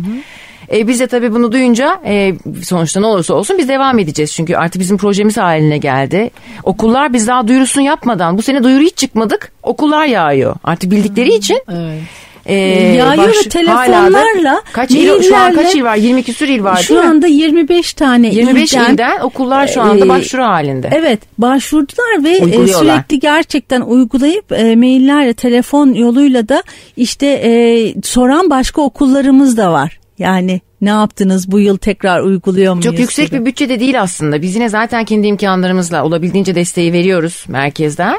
[0.74, 4.34] E, biz de tabii bunu duyunca e, sonuçta ne olursa olsun biz devam edeceğiz.
[4.34, 6.30] Çünkü artık bizim projemiz haline geldi.
[6.63, 9.52] Okullar biz daha duyurusunu yapmadan bu sene duyuru hiç çıkmadık.
[9.63, 10.56] Okullar yağıyor.
[10.63, 11.63] Artık bildikleri için.
[11.72, 12.02] Evet.
[12.47, 15.95] E, Yağıyor baş- ve telefonlarla, da- kaç il, şu an kaç il var?
[15.95, 17.10] 20 küsur il var Şu değil mi?
[17.10, 20.89] anda 25 tane 25 ilden, ilden okullar şu anda e, başvuru halinde.
[20.93, 26.63] Evet başvurdular ve e, sürekli gerçekten uygulayıp e, maillerle telefon yoluyla da
[26.97, 29.99] işte e, soran başka okullarımız da var.
[30.19, 32.86] Yani ne yaptınız bu yıl tekrar uyguluyor muyuz?
[32.86, 33.39] Çok yüksek gibi.
[33.39, 34.41] bir bütçe de değil aslında.
[34.41, 38.15] Biz yine zaten kendi imkanlarımızla olabildiğince desteği veriyoruz merkezden.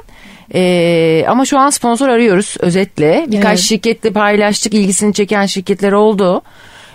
[0.55, 3.27] Ee, ama şu an sponsor arıyoruz özetle.
[3.29, 3.59] Birkaç Evet.
[3.69, 4.75] şirketle paylaştık.
[4.75, 6.43] ilgisini çeken şirketler oldu.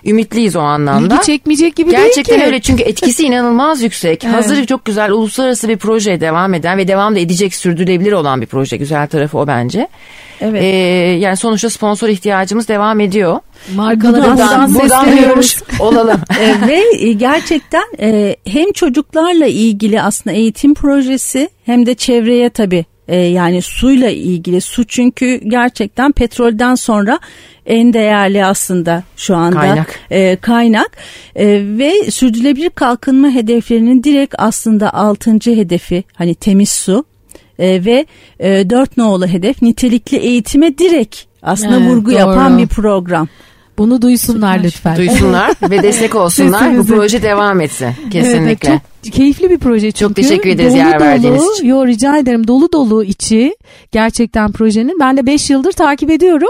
[0.05, 1.15] Ümitliyiz o anlamda.
[1.15, 2.45] İlgi çekmeyecek gibi Gerçekten değil ki.
[2.45, 4.23] öyle çünkü etkisi inanılmaz yüksek.
[4.23, 8.45] Hazır çok güzel uluslararası bir proje devam eden ve devam da edecek sürdürülebilir olan bir
[8.47, 8.77] proje.
[8.77, 9.87] Güzel tarafı o bence.
[10.41, 10.63] Evet.
[10.63, 10.67] Ee,
[11.19, 13.39] yani sonuçta sponsor ihtiyacımız devam ediyor.
[13.75, 15.57] Markalara Buradan- buradan, Buradan sesleniyoruz.
[15.79, 16.21] olalım.
[16.41, 22.85] E, ve e, gerçekten e, hem çocuklarla ilgili aslında eğitim projesi hem de çevreye tabii
[23.07, 27.19] e, yani suyla ilgili su çünkü gerçekten petrolden sonra
[27.65, 29.99] en değerli aslında şu anda Kaynak.
[30.11, 30.91] e, kaynak
[31.35, 31.45] E,
[31.77, 37.05] ve sürdürülebilir kalkınma hedeflerinin direkt aslında altıncı hedefi hani temiz su
[37.59, 38.05] e, ve
[38.39, 42.19] e, dört nolu hedef nitelikli eğitime direkt aslında Evet, vurgu doğru.
[42.19, 43.27] yapan bir program.
[43.77, 44.97] Bunu duysunlar lütfen.
[44.97, 46.77] Duysunlar ve destek olsunlar.
[46.77, 47.87] Bu proje devam etsin.
[48.11, 48.69] Kesinlikle.
[48.69, 49.99] Evet, çok keyifli bir proje çünkü.
[49.99, 51.67] Çok teşekkür ederiz dolu yer dolu, verdiğiniz için.
[51.67, 53.55] Yo rica ederim dolu dolu içi
[53.91, 54.99] gerçekten projenin.
[54.99, 56.49] Ben de 5 yıldır takip ediyorum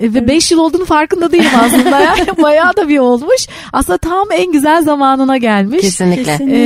[0.00, 1.96] E, ve 5 yıl olduğunu farkında değilim aslında.
[2.06, 3.46] Yani bayağı da bir olmuş.
[3.72, 5.80] Aslında tam en güzel zamanına gelmiş.
[5.80, 6.24] Kesinlikle.
[6.24, 6.48] Kesin.
[6.48, 6.56] Ee,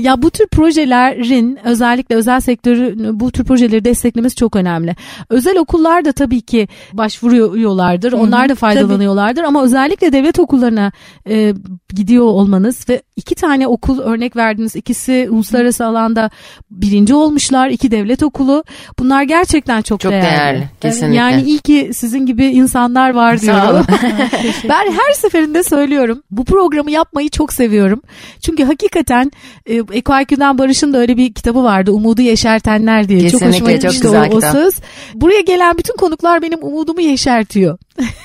[0.00, 4.96] ya bu tür projelerin özellikle özel sektörün bu tür projeleri desteklemesi çok önemli.
[5.28, 8.12] Özel okullar da tabii ki başvuruyorlardır.
[8.12, 10.92] Onlar da faydalanıyorlardır ama özellikle devlet okullarına
[11.28, 11.54] e,
[11.94, 14.36] gidiyor olmanız ve iki tane okul örnek
[14.74, 14.76] verdiniz.
[14.76, 16.30] İkisi uluslararası alanda
[16.70, 17.70] birinci olmuşlar.
[17.70, 18.64] iki devlet okulu.
[18.98, 20.26] Bunlar gerçekten çok, Çok değerli.
[20.26, 21.16] değerli, kesinlikle.
[21.16, 23.86] Yani iyi ki sizin gibi insanlar var diyorum.
[24.68, 26.22] ben her seferinde söylüyorum.
[26.30, 28.02] Bu programı yapmayı çok seviyorum.
[28.40, 29.30] Çünkü hakikaten
[29.66, 31.92] e, Eko IQ'dan Barış'ın da öyle bir kitabı vardı.
[31.92, 33.30] Umudu yeşertenler diye.
[33.30, 34.52] çok Kesinlikle, hoşuma çok gitmişti güzel o, o kitap.
[34.52, 34.74] söz.
[35.14, 37.78] Buraya gelen bütün konuklar benim umudumu yeşertiyor.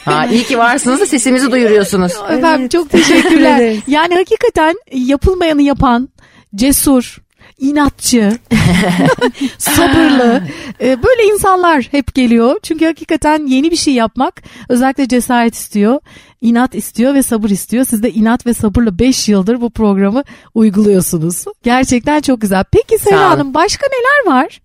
[0.06, 2.12] Ha, iyi ki varsınız da sesimizi duyuruyorsunuz.
[2.30, 3.76] Efendim çok teşekkürler.
[3.88, 6.10] yani hakikaten yapılmayanı yapan,
[6.56, 7.18] cesur,
[7.60, 8.38] inatçı,
[9.58, 10.44] sabırlı
[10.82, 12.60] e, böyle insanlar hep geliyor.
[12.64, 16.00] Çünkü hakikaten yeni bir şey yapmak özellikle cesaret istiyor,
[16.42, 17.86] inat istiyor ve sabır istiyor.
[17.86, 21.46] Siz de inat ve sabırla 5 yıldır bu programı uyguluyorsunuz.
[21.64, 22.64] Gerçekten çok güzel.
[22.72, 23.30] Peki Sera.
[23.30, 24.60] Hanım başka neler var?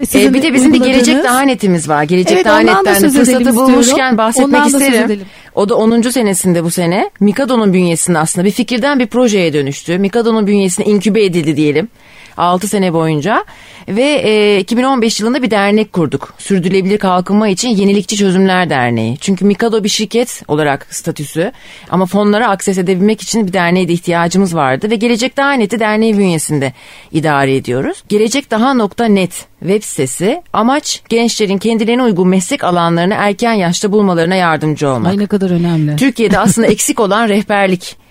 [0.00, 1.24] Sizin Ee, bir de bizim bir gelecek uyguladığınız?
[1.24, 2.02] daha netimiz var.
[2.02, 3.56] Gelecek Evet, daha ondan da netten de fırsatı istiyorum.
[3.56, 5.20] bulmuşken bahsetmek Ondan isterim.
[5.54, 6.00] O da 10.
[6.10, 7.10] senesinde bu sene.
[7.20, 9.98] Mikado'nun bünyesinde aslında bir fikirden bir projeye dönüştü.
[9.98, 11.88] Mikado'nun bünyesine inkübe edildi diyelim.
[12.36, 13.44] 6 sene boyunca
[13.88, 16.34] ve e, 2015 yılında bir dernek kurduk.
[16.38, 19.18] Sürdürülebilir kalkınma için Yenilikçi Çözümler Derneği.
[19.20, 21.52] Çünkü Mikado bir şirket olarak statüsü
[21.90, 26.18] ama fonlara akses edebilmek için bir derneğe de ihtiyacımız vardı ve Gelecek Daha Net'i derneği
[26.18, 26.72] bünyesinde
[27.12, 28.02] idare ediyoruz.
[28.08, 34.34] Gelecek Daha nokta net web sitesi amaç gençlerin kendilerine uygun meslek alanlarını erken yaşta bulmalarına
[34.34, 35.10] yardımcı olmak.
[35.10, 35.96] Ay ne kadar önemli.
[35.96, 38.01] Türkiye'de aslında eksik olan rehberlik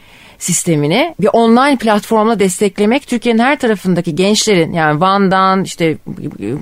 [0.41, 5.97] sistemini bir online platformla desteklemek Türkiye'nin her tarafındaki gençlerin yani Van'dan işte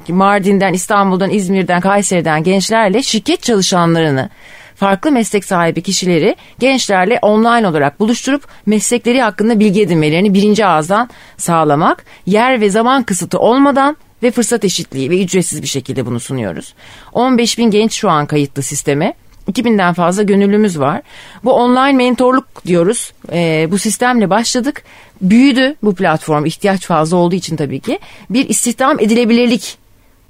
[0.08, 4.30] Mardin'den İstanbul'dan İzmir'den Kayseri'den gençlerle şirket çalışanlarını
[4.76, 12.06] farklı meslek sahibi kişileri gençlerle online olarak buluşturup meslekleri hakkında bilgi edinmelerini birinci ağızdan sağlamak,
[12.26, 16.74] yer ve zaman kısıtı olmadan ve fırsat eşitliği ve ücretsiz bir şekilde bunu sunuyoruz.
[17.14, 19.14] 15 bin genç şu an kayıtlı sisteme.
[19.50, 21.02] 2000'den fazla gönüllümüz var.
[21.44, 23.14] Bu online mentorluk diyoruz.
[23.32, 24.84] Ee, bu sistemle başladık.
[25.22, 28.00] Büyüdü bu platform ihtiyaç fazla olduğu için tabii ki.
[28.30, 29.78] Bir istihdam edilebilirlik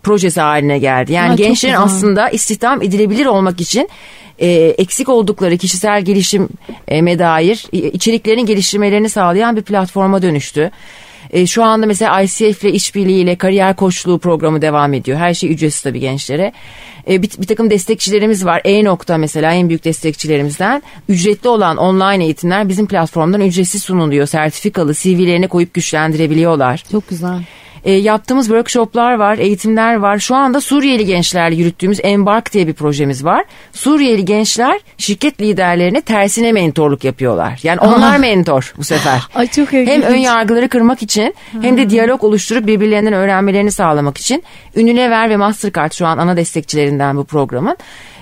[0.03, 1.13] projesi haline geldi.
[1.13, 3.89] Yani Ha, gençlerin aslında istihdam edilebilir olmak için
[4.39, 10.71] e, eksik oldukları kişisel gelişime dair e, içeriklerini geliştirmelerini sağlayan bir platforma dönüştü.
[11.29, 15.17] E, şu anda mesela ICF ile işbirliğiyle kariyer koçluğu programı devam ediyor.
[15.17, 16.51] Her şey ücretsiz tabii gençlere.
[17.09, 18.61] E, bir, bir takım destekçilerimiz var.
[18.65, 20.83] E-nokta mesela en büyük destekçilerimizden.
[21.09, 24.25] Ücretli olan online eğitimler bizim platformdan ücretsiz sunuluyor.
[24.25, 26.83] Sertifikalı CV'lerine koyup güçlendirebiliyorlar.
[26.91, 27.39] Çok güzel.
[27.83, 30.19] E, yaptığımız workshoplar var, eğitimler var.
[30.19, 33.43] Şu anda Suriyeli gençlerle yürüttüğümüz Embark diye bir projemiz var.
[33.71, 37.59] Suriyeli gençler şirket liderlerine tersine mentorluk yapıyorlar.
[37.63, 39.21] Yani onlar mentor bu sefer.
[39.35, 40.03] Ay çok Hem ilginç.
[40.03, 44.43] ön yargıları kırmak için hem de diyalog oluşturup birbirlerinden öğrenmelerini sağlamak için
[44.75, 47.77] Unilever ve Mastercard şu an ana destekçilerinden bu programın.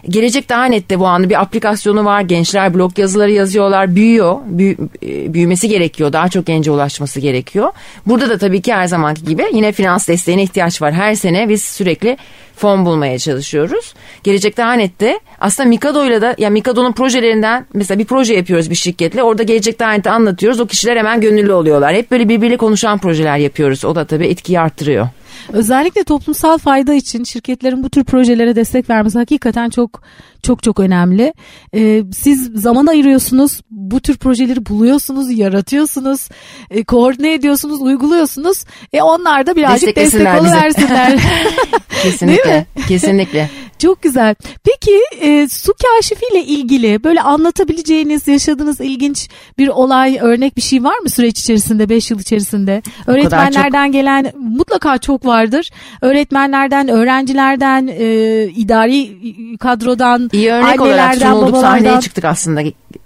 [0.09, 2.21] Gelecek daha nette bu anı bir aplikasyonu var.
[2.21, 3.95] Gençler blog yazıları yazıyorlar.
[3.95, 4.37] Büyüyor.
[4.45, 6.13] Büyü- e, büyümesi gerekiyor.
[6.13, 7.71] Daha çok gence ulaşması gerekiyor.
[8.05, 10.93] Burada da tabii ki her zamanki gibi yine finans desteğine ihtiyaç var.
[10.93, 12.17] Her sene biz sürekli
[12.55, 13.93] fon bulmaya çalışıyoruz.
[14.23, 19.23] Gelecek daha nette aslında Mikado'yla da ya Mikado'nun projelerinden mesela bir proje yapıyoruz bir şirketle.
[19.23, 20.59] Orada gelecek daha nette anlatıyoruz.
[20.59, 21.95] O kişiler hemen gönüllü oluyorlar.
[21.95, 23.85] Hep böyle birbiriyle konuşan projeler yapıyoruz.
[23.85, 25.07] O da tabii etkiyi arttırıyor.
[25.53, 30.01] Özellikle toplumsal fayda için şirketlerin bu tür projelere destek vermesi hakikaten çok
[30.43, 31.33] çok çok önemli.
[31.75, 36.29] Ee, siz zaman ayırıyorsunuz, bu tür projeleri buluyorsunuz, yaratıyorsunuz,
[36.69, 38.63] e, koordine ediyorsunuz, uyguluyorsunuz.
[38.93, 41.19] E onlar da birazcık destek oluversinler.
[42.03, 42.65] Kesinlikle.
[42.87, 43.49] Kesinlikle.
[43.79, 44.35] Çok güzel.
[44.63, 50.97] Peki e, su kaşifiyle ilgili böyle anlatabileceğiniz, yaşadığınız ilginç bir olay, örnek bir şey var
[50.99, 52.81] mı süreç içerisinde, 5 yıl içerisinde?
[53.07, 55.69] Öğretmenlerden gelen mutlaka çok vardır.
[56.01, 59.17] Öğretmenlerden, öğrencilerden, e, idari
[59.57, 61.99] kadrodan, İyi örnek olarak annelerden, sahneye babalardan.
[61.99, 62.61] çıktık aslında.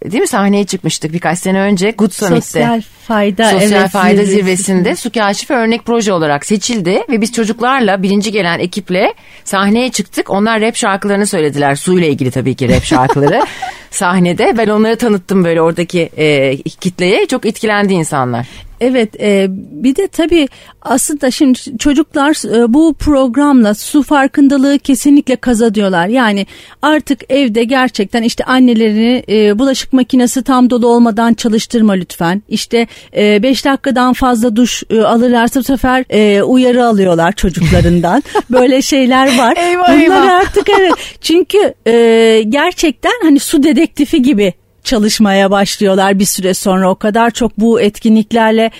[0.05, 0.27] Değil mi?
[0.27, 2.41] Sahneye çıkmıştık birkaç sene önce Good Summit'te.
[2.41, 3.51] Sosyal fayda.
[3.51, 4.31] Sosyal evet, fayda zirvesi.
[4.31, 10.29] zirvesinde su kaşifi örnek proje olarak seçildi ve biz çocuklarla birinci gelen ekiple sahneye çıktık.
[10.29, 11.75] Onlar rap şarkılarını söylediler.
[11.75, 13.41] Suyla ilgili tabii ki rap şarkıları
[13.91, 14.53] sahnede.
[14.57, 17.25] Ben onları tanıttım böyle oradaki e, kitleye.
[17.25, 18.47] Çok etkilendi insanlar.
[18.81, 20.47] Evet e, bir de tabii
[20.81, 26.07] aslında şimdi çocuklar e, bu programla su farkındalığı kesinlikle kazanıyorlar.
[26.07, 26.45] Yani
[26.81, 32.43] artık evde gerçekten işte annelerini e, bulaşık makinesi tam dolu olmadan çalıştırma lütfen.
[32.49, 38.23] İşte 5 dakikadan fazla duş e, alırlarsa bu sefer e, uyarı alıyorlar çocuklarından.
[38.49, 39.57] Böyle şeyler var.
[39.57, 40.31] Eyvah, Bunlar eyvah.
[40.31, 46.95] artık evet çünkü e, gerçekten hani su dedektifi gibi çalışmaya başlıyorlar bir süre sonra o
[46.95, 48.71] kadar çok bu etkinliklerle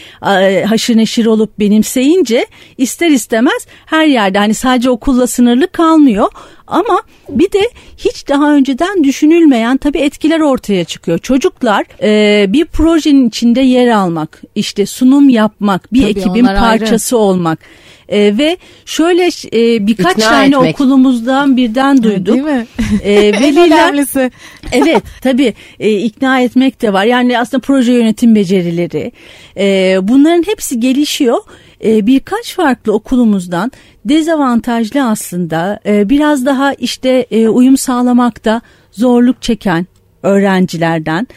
[0.65, 2.45] haşır neşir olup benimseyince
[2.77, 6.27] ister istemez her yerde hani sadece okulla sınırlı kalmıyor
[6.67, 7.61] ama bir de
[7.97, 11.17] hiç daha önceden düşünülmeyen tabii etkiler ortaya çıkıyor.
[11.17, 16.79] Çocuklar e, bir projenin içinde yer almak, işte sunum yapmak, bir Tabii, ekibin onlar ayrı.
[16.79, 17.59] parçası olmak
[18.11, 20.75] e, ve şöyle e, birkaç İkna tane etmek.
[20.75, 22.33] okulumuzdan birden duyduk.
[22.35, 22.67] Değil mi?
[23.03, 24.31] E, veliler önemlisi.
[24.71, 27.03] evet tabii e, ikna etmek de var.
[27.05, 29.11] Yani aslında proje yönetim becerileri
[29.57, 31.37] e, bunların hepsi gelişiyor.
[31.85, 33.71] E, birkaç farklı okulumuzdan
[34.05, 39.87] dezavantajlı aslında e, biraz daha işte e, uyum sağlamakta zorluk çeken
[40.23, 41.27] öğrencilerden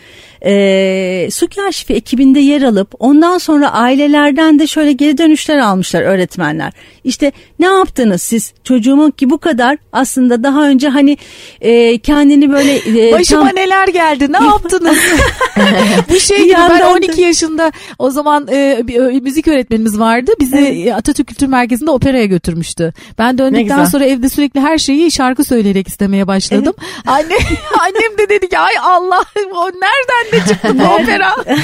[0.44, 6.72] e, su kaşifi ekibinde yer alıp ondan sonra ailelerden de şöyle geri dönüşler almışlar öğretmenler.
[7.04, 11.18] İşte ne yaptınız siz çocuğumun ki bu kadar aslında daha önce hani
[11.60, 14.98] e, kendini böyle e, Başıma tam- neler geldi ne yaptınız?
[16.10, 19.98] Bu şey gibi ben yandan da- 12 yaşında o zaman e, bir ö- müzik öğretmenimiz
[19.98, 20.32] vardı.
[20.40, 22.92] Bizi e, Atatürk Kültür Merkezi'nde operaya götürmüştü.
[23.18, 26.74] Ben döndükten sonra evde sürekli her şeyi şarkı söyleyerek istemeye başladım.
[27.06, 27.34] Anne
[27.80, 31.34] annem de dedi ki ay Allah o nereden de çıktı bu opera?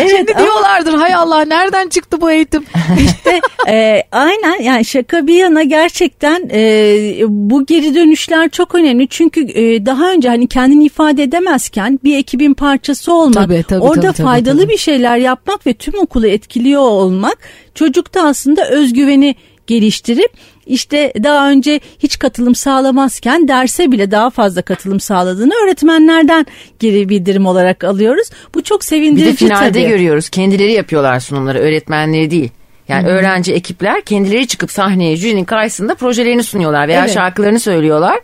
[0.10, 2.64] Şimdi diyorlardır hay Allah nereden çıktı bu eğitim?
[3.04, 6.60] İşte e, aynen yani şaka bir yana gerçekten e,
[7.28, 9.08] bu geri dönüşler çok önemli.
[9.08, 14.00] Çünkü e, daha önce hani kendini ifade edemezken bir ekibin parçası olmak, Tabii, tabii, orada
[14.00, 14.72] tabii, tabii, faydalı tabii.
[14.72, 17.38] bir şeyler yapmak ve tüm okulu etkiliyor olmak
[17.74, 19.34] çocukta aslında özgüveni
[19.66, 20.32] geliştirip
[20.70, 26.46] işte daha önce hiç katılım sağlamazken derse bile daha fazla katılım sağladığını öğretmenlerden
[26.78, 28.30] geri bildirim olarak alıyoruz.
[28.54, 29.88] Bu çok Bir sevindirici de finalde tabii.
[29.88, 30.28] görüyoruz.
[30.28, 32.50] Kendileri yapıyorlar sunumları, öğretmenleri değil.
[32.88, 37.14] Yani öğrenci ekipler kendileri çıkıp sahneye jürinin karşısında projelerini sunuyorlar veya Evet.
[37.14, 38.18] şarkılarını söylüyorlar.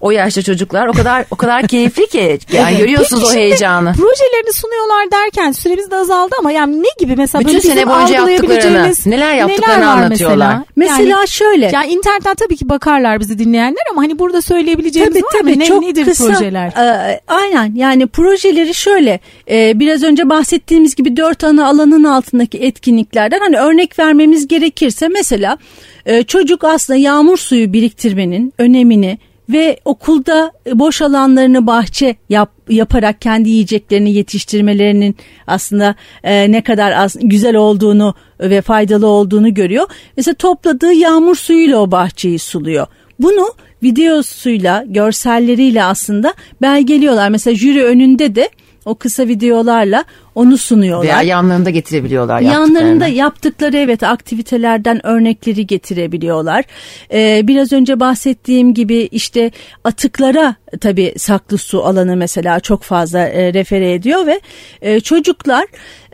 [0.00, 3.92] O yaşta çocuklar o kadar o kadar keyifli ki yani görüyorsunuz Peki o heyecanı.
[3.92, 8.92] Projelerini sunuyorlar derken süremiz de azaldı ama yani ne gibi mesela Bütün sene boyunca yaptıklarını,
[9.06, 10.56] neler yaptıklarını var anlatıyorlar.
[10.76, 11.70] Mesela Yani- şöyle.
[11.72, 15.58] Ya internetten tabii ki bakarlar bizi dinleyenler ama hani burada söyleyebileceğimiz Tabii var tabii mı?
[15.58, 16.26] Ne, çok nedir kısa.
[16.26, 16.66] projeler?
[16.66, 23.38] e, aynen yani projeleri şöyle e, biraz önce bahsettiğimiz gibi dört ana alanın altındaki etkinliklerden
[23.40, 25.58] hani örnek vermemiz gerekirse mesela
[26.06, 29.18] e, çocuk aslında yağmur suyu biriktirmenin önemini
[29.52, 37.16] ve okulda boş alanlarını bahçe yap, yaparak kendi yiyeceklerini yetiştirmelerinin aslında e, ne kadar az,
[37.20, 39.86] güzel olduğunu ve faydalı olduğunu görüyor.
[40.16, 42.86] Mesela topladığı yağmur suyuyla o bahçeyi suluyor.
[43.18, 47.28] Bunu videosuyla, görselleriyle aslında belgeliyorlar.
[47.28, 48.48] Mesela jüri önünde de
[48.84, 51.04] o kısa videolarla onu sunuyorlar.
[51.04, 56.64] Veya yanlarında getirebiliyorlar Yanlarında yaptıkları evet aktivitelerden örnekleri getirebiliyorlar.
[57.12, 59.50] Ee, biraz önce bahsettiğim gibi işte
[59.84, 64.40] atıklara tabii saklı su alanı mesela çok fazla e, refere ediyor ve
[64.82, 65.64] e, çocuklar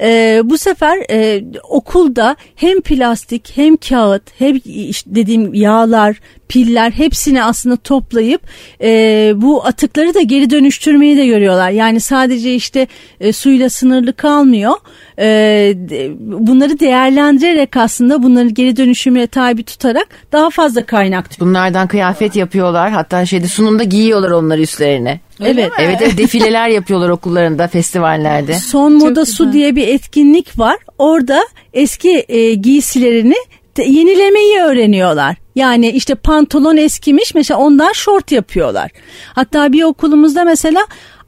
[0.01, 6.17] e, bu sefer e, okulda hem plastik hem kağıt hem işte dediğim yağlar
[6.49, 8.43] piller hepsini aslında toplayıp
[8.81, 11.71] e, bu atıkları da geri dönüştürmeyi de görüyorlar.
[11.71, 12.87] Yani sadece işte
[13.21, 14.75] e, suyla sınırlı kalmıyor.
[15.19, 15.73] E,
[16.21, 21.41] bunları değerlendirerek aslında bunları geri dönüşüme tabi tutarak daha fazla kaynak.
[21.41, 22.91] Bunlardan kıyafet yapıyorlar.
[22.91, 25.21] Hatta şeyde sunumda giyiyorlar onları üstlerine.
[25.41, 25.71] Evet.
[25.81, 28.55] Evet, evet defileler yapıyorlar okullarında, festivallerde.
[28.55, 30.77] Son Moda Su diye bir etkinlik var.
[30.99, 31.41] Orada
[31.73, 33.37] eski e, giysilerini
[33.85, 35.37] yenilemeyi öğreniyorlar.
[35.55, 38.91] Yani işte pantolon eskimiş mesela ondan şort yapıyorlar.
[39.33, 40.87] Hatta bir okulumuzda mesela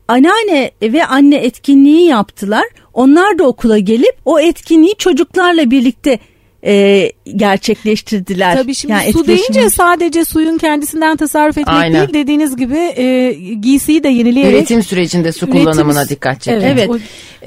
[0.08, 2.64] anneanne ve anne etkinliği yaptılar.
[2.92, 6.18] Onlar da okula gelip o etkinliği çocuklarla birlikte
[6.66, 8.56] e, gerçekleştirdiler.
[8.56, 11.94] Tabii şimdi yani su deyince sadece suyun kendisinden tasarruf etmek Aynen.
[11.94, 14.54] değil dediğiniz gibi e, giysiyi de yenileyerek.
[14.54, 16.60] Üretim sürecinde su üretim, kullanımına dikkat çekin.
[16.60, 16.88] Evet.
[16.90, 16.90] evet.
[16.90, 16.98] O,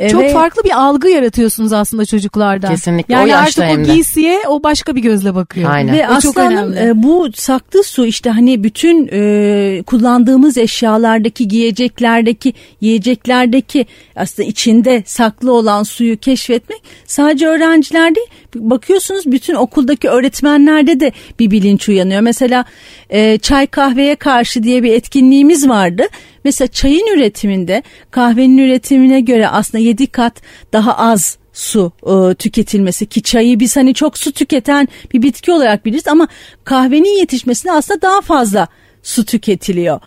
[0.09, 2.67] çok farklı bir algı yaratıyorsunuz aslında çocuklarda.
[2.67, 5.71] Kesinlikle yani o yaşta artık o giysiye o başka bir gözle bakıyor.
[5.71, 5.97] Aynen.
[5.97, 6.79] Ve o önemli.
[6.79, 13.85] E, bu saklı su işte hani bütün e, kullandığımız eşyalardaki giyeceklerdeki yiyeceklerdeki
[14.15, 21.51] aslında içinde saklı olan suyu keşfetmek sadece öğrenciler değil bakıyorsunuz bütün okuldaki öğretmenlerde de bir
[21.51, 22.21] bilinç uyanıyor.
[22.21, 22.65] Mesela
[23.09, 26.03] e, çay kahveye karşı diye bir etkinliğimiz vardı.
[26.43, 30.41] Mesela çayın üretiminde kahvenin üretimine göre aslında 7 kat
[30.73, 35.85] daha az su e, tüketilmesi ki çayı biz hani çok su tüketen bir bitki olarak
[35.85, 36.27] biliriz ama
[36.63, 38.67] kahvenin yetişmesinde aslında daha fazla
[39.03, 39.99] su tüketiliyor.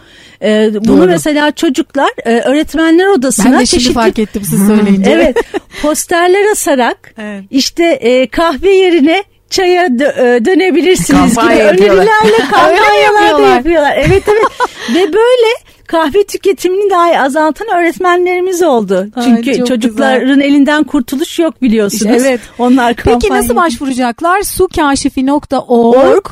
[0.43, 1.07] Ee, bunu Doğru.
[1.07, 3.95] mesela çocuklar e, öğretmenler odasına ben de şimdi çeşitli...
[3.95, 5.11] fark ettim siz söyleyince.
[5.11, 5.37] evet
[5.83, 7.45] posterler asarak evet.
[7.51, 13.95] işte e, kahve yerine çaya dö- e, dönebilirsiniz Kampanya gibi önerilerle kampanyalar da yapıyorlar.
[13.97, 14.45] Evet evet
[14.95, 15.49] ve böyle
[15.87, 19.07] kahve tüketimini dahi azaltan öğretmenlerimiz oldu.
[19.17, 20.41] Ay, Çünkü çocukların güzel.
[20.41, 22.23] elinden kurtuluş yok biliyorsunuz.
[22.23, 22.41] Evet.
[22.59, 23.19] Onlar kampanya...
[23.19, 24.43] Peki nasıl başvuracaklar?
[24.43, 26.27] sukaşifi.org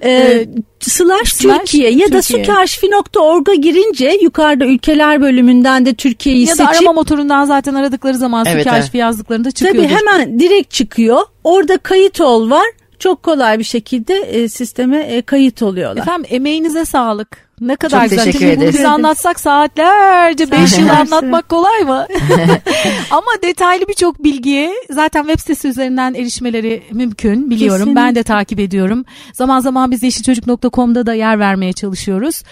[0.00, 0.46] ee, e,
[0.80, 6.60] slash, slash Türkiye ya da sukaşifi.org'a girince yukarıda ülkeler bölümünden de Türkiye'yi seçip.
[6.60, 9.00] Ya da arama motorundan zaten aradıkları zaman evet, sukaşifi evet.
[9.00, 9.74] yazdıklarında çıkıyor.
[9.74, 11.20] Tabii hemen direkt çıkıyor.
[11.44, 12.66] Orada kayıt ol var
[12.98, 16.02] çok kolay bir şekilde e, sisteme e, kayıt oluyorlar.
[16.02, 17.43] Efendim emeğinize sağlık.
[17.60, 18.24] Ne kadar Çok güzel.
[18.24, 18.74] Teşekkür ederiz.
[18.74, 22.06] Biz anlatsak saatlerce 5 yıl anlatmak kolay mı?
[23.10, 27.78] Ama detaylı birçok bilgiye zaten web sitesi üzerinden erişmeleri mümkün biliyorum.
[27.78, 28.00] Kesinlikle.
[28.00, 29.04] Ben de takip ediyorum.
[29.32, 32.42] Zaman zaman biz yeşilçocuk.com'da da yer vermeye çalışıyoruz.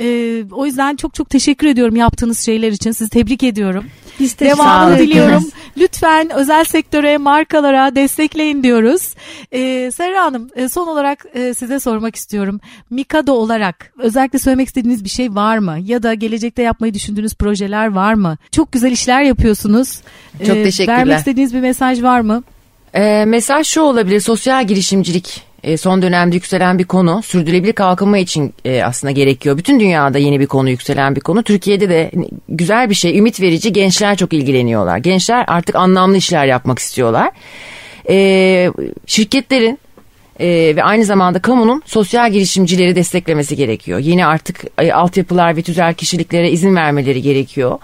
[0.00, 2.92] Ee, o yüzden çok çok teşekkür ediyorum yaptığınız şeyler için.
[2.92, 3.84] Sizi tebrik ediyorum.
[4.20, 5.44] Biz de Devamını diliyorum.
[5.76, 9.14] Lütfen özel sektöre, markalara destekleyin diyoruz.
[9.52, 12.60] Ee, Serra Hanım e, son olarak e, size sormak istiyorum.
[12.90, 15.78] Mikado olarak özellikle söylemek istediğiniz bir şey var mı?
[15.84, 18.36] Ya da gelecekte yapmayı düşündüğünüz projeler var mı?
[18.52, 20.00] Çok güzel işler yapıyorsunuz.
[20.46, 20.98] Çok ee, teşekkürler.
[20.98, 22.42] Vermek istediğiniz bir mesaj var mı?
[22.94, 24.20] Ee, mesaj şu olabilir.
[24.20, 27.22] Sosyal girişimcilik e, son dönemde yükselen bir konu.
[27.22, 29.58] Sürdürülebilir kalkınma için e, aslında gerekiyor.
[29.58, 31.42] Bütün dünyada yeni bir konu yükselen bir konu.
[31.42, 32.10] Türkiye'de de
[32.48, 33.72] güzel bir şey, ümit verici.
[33.72, 34.98] Gençler çok ilgileniyorlar.
[34.98, 37.30] Gençler artık anlamlı işler yapmak istiyorlar.
[38.10, 38.70] E,
[39.06, 39.78] şirketlerin
[40.76, 43.98] ve aynı zamanda kamunun sosyal girişimcileri desteklemesi gerekiyor.
[43.98, 47.78] Yeni artık e, altyapılar ve tüzel kişiliklere izin vermeleri gerekiyor.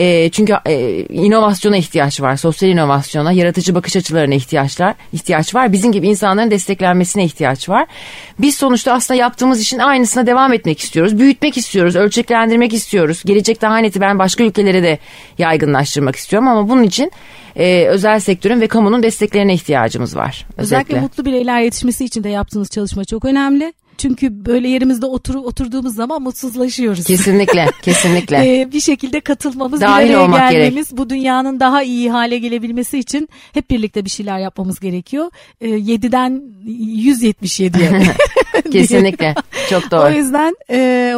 [0.00, 2.36] E, çünkü e, inovasyona ihtiyaç var.
[2.36, 5.72] Sosyal inovasyona, yaratıcı bakış açılarına ihtiyaçlar ihtiyaç var.
[5.72, 7.86] Bizim gibi insanların desteklenmesine ihtiyaç var.
[8.38, 11.18] Biz sonuçta aslında yaptığımız işin aynısına devam etmek istiyoruz.
[11.18, 13.22] Büyütmek istiyoruz, ölçeklendirmek istiyoruz.
[13.26, 14.98] Gelecekte Hanet'i ben başka ülkelere de
[15.38, 17.12] yaygınlaştırmak istiyorum ama bunun için
[17.56, 20.46] e, özel sektörün ve kamunun desteklerine ihtiyacımız var.
[20.56, 23.72] Özellikle, özellikle mutlu bireyler yetişmesi için de yaptığınız çalışma çok önemli.
[24.00, 27.04] Çünkü böyle yerimizde otur, oturduğumuz zaman mutsuzlaşıyoruz.
[27.04, 28.60] Kesinlikle, kesinlikle.
[28.60, 30.98] ee, bir şekilde katılmamız, Dahil bir araya olmak gelmemiz, gerek.
[30.98, 35.30] bu dünyanın daha iyi hale gelebilmesi için hep birlikte bir şeyler yapmamız gerekiyor.
[35.60, 38.02] Ee, 7'den 177'ye.
[38.72, 39.34] kesinlikle,
[39.70, 40.06] çok doğru.
[40.06, 41.14] O yüzden e,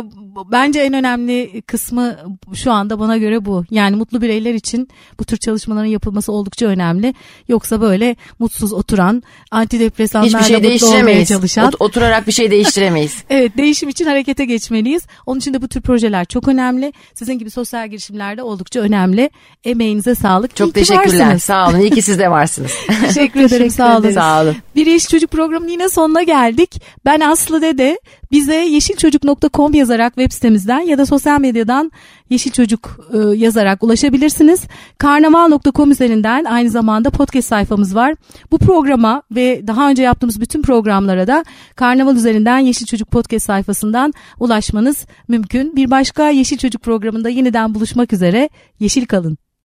[0.53, 2.17] bence en önemli kısmı
[2.55, 3.65] şu anda bana göre bu.
[3.71, 4.89] Yani mutlu bireyler için
[5.21, 7.15] bu tür çalışmaların yapılması oldukça önemli.
[7.49, 11.69] Yoksa böyle mutsuz oturan, antidepresanlarla Hiçbir şey olmaya çalışan.
[11.69, 13.17] Ot- oturarak bir şey değiştiremeyiz.
[13.31, 15.03] evet değişim için harekete geçmeliyiz.
[15.27, 16.93] Onun için de bu tür projeler çok önemli.
[17.15, 19.31] Sizin gibi sosyal girişimlerde oldukça önemli.
[19.65, 20.57] Emeğinize sağlık.
[20.57, 21.39] Çok İyi teşekkürler.
[21.39, 21.79] Sağ olun.
[21.81, 22.73] İyi ki siz de varsınız.
[23.01, 23.71] Teşekkür ederim.
[23.71, 24.11] Sağ olun.
[24.11, 24.57] Sağ olun.
[24.77, 26.83] Bir İş Çocuk programının yine sonuna geldik.
[27.05, 28.01] Ben Aslı Dede.
[28.33, 31.93] Biz bize yeşilçocuk.com yazarak web sitemizden ya da sosyal medyadan
[32.31, 34.65] Yeşil Çocuk e, yazarak ulaşabilirsiniz.
[34.99, 38.15] Karnaval.com üzerinden aynı zamanda podcast sayfamız var.
[38.51, 41.45] Bu programa ve daha önce yaptığımız bütün programlara da
[41.77, 45.77] Karnaval üzerinden Yeşil Çocuk podcast sayfasından ulaşmanız mümkün.
[45.77, 48.49] Bir başka Yeşil Çocuk programında yeniden buluşmak üzere.
[48.81, 49.42] Yeşil kalın.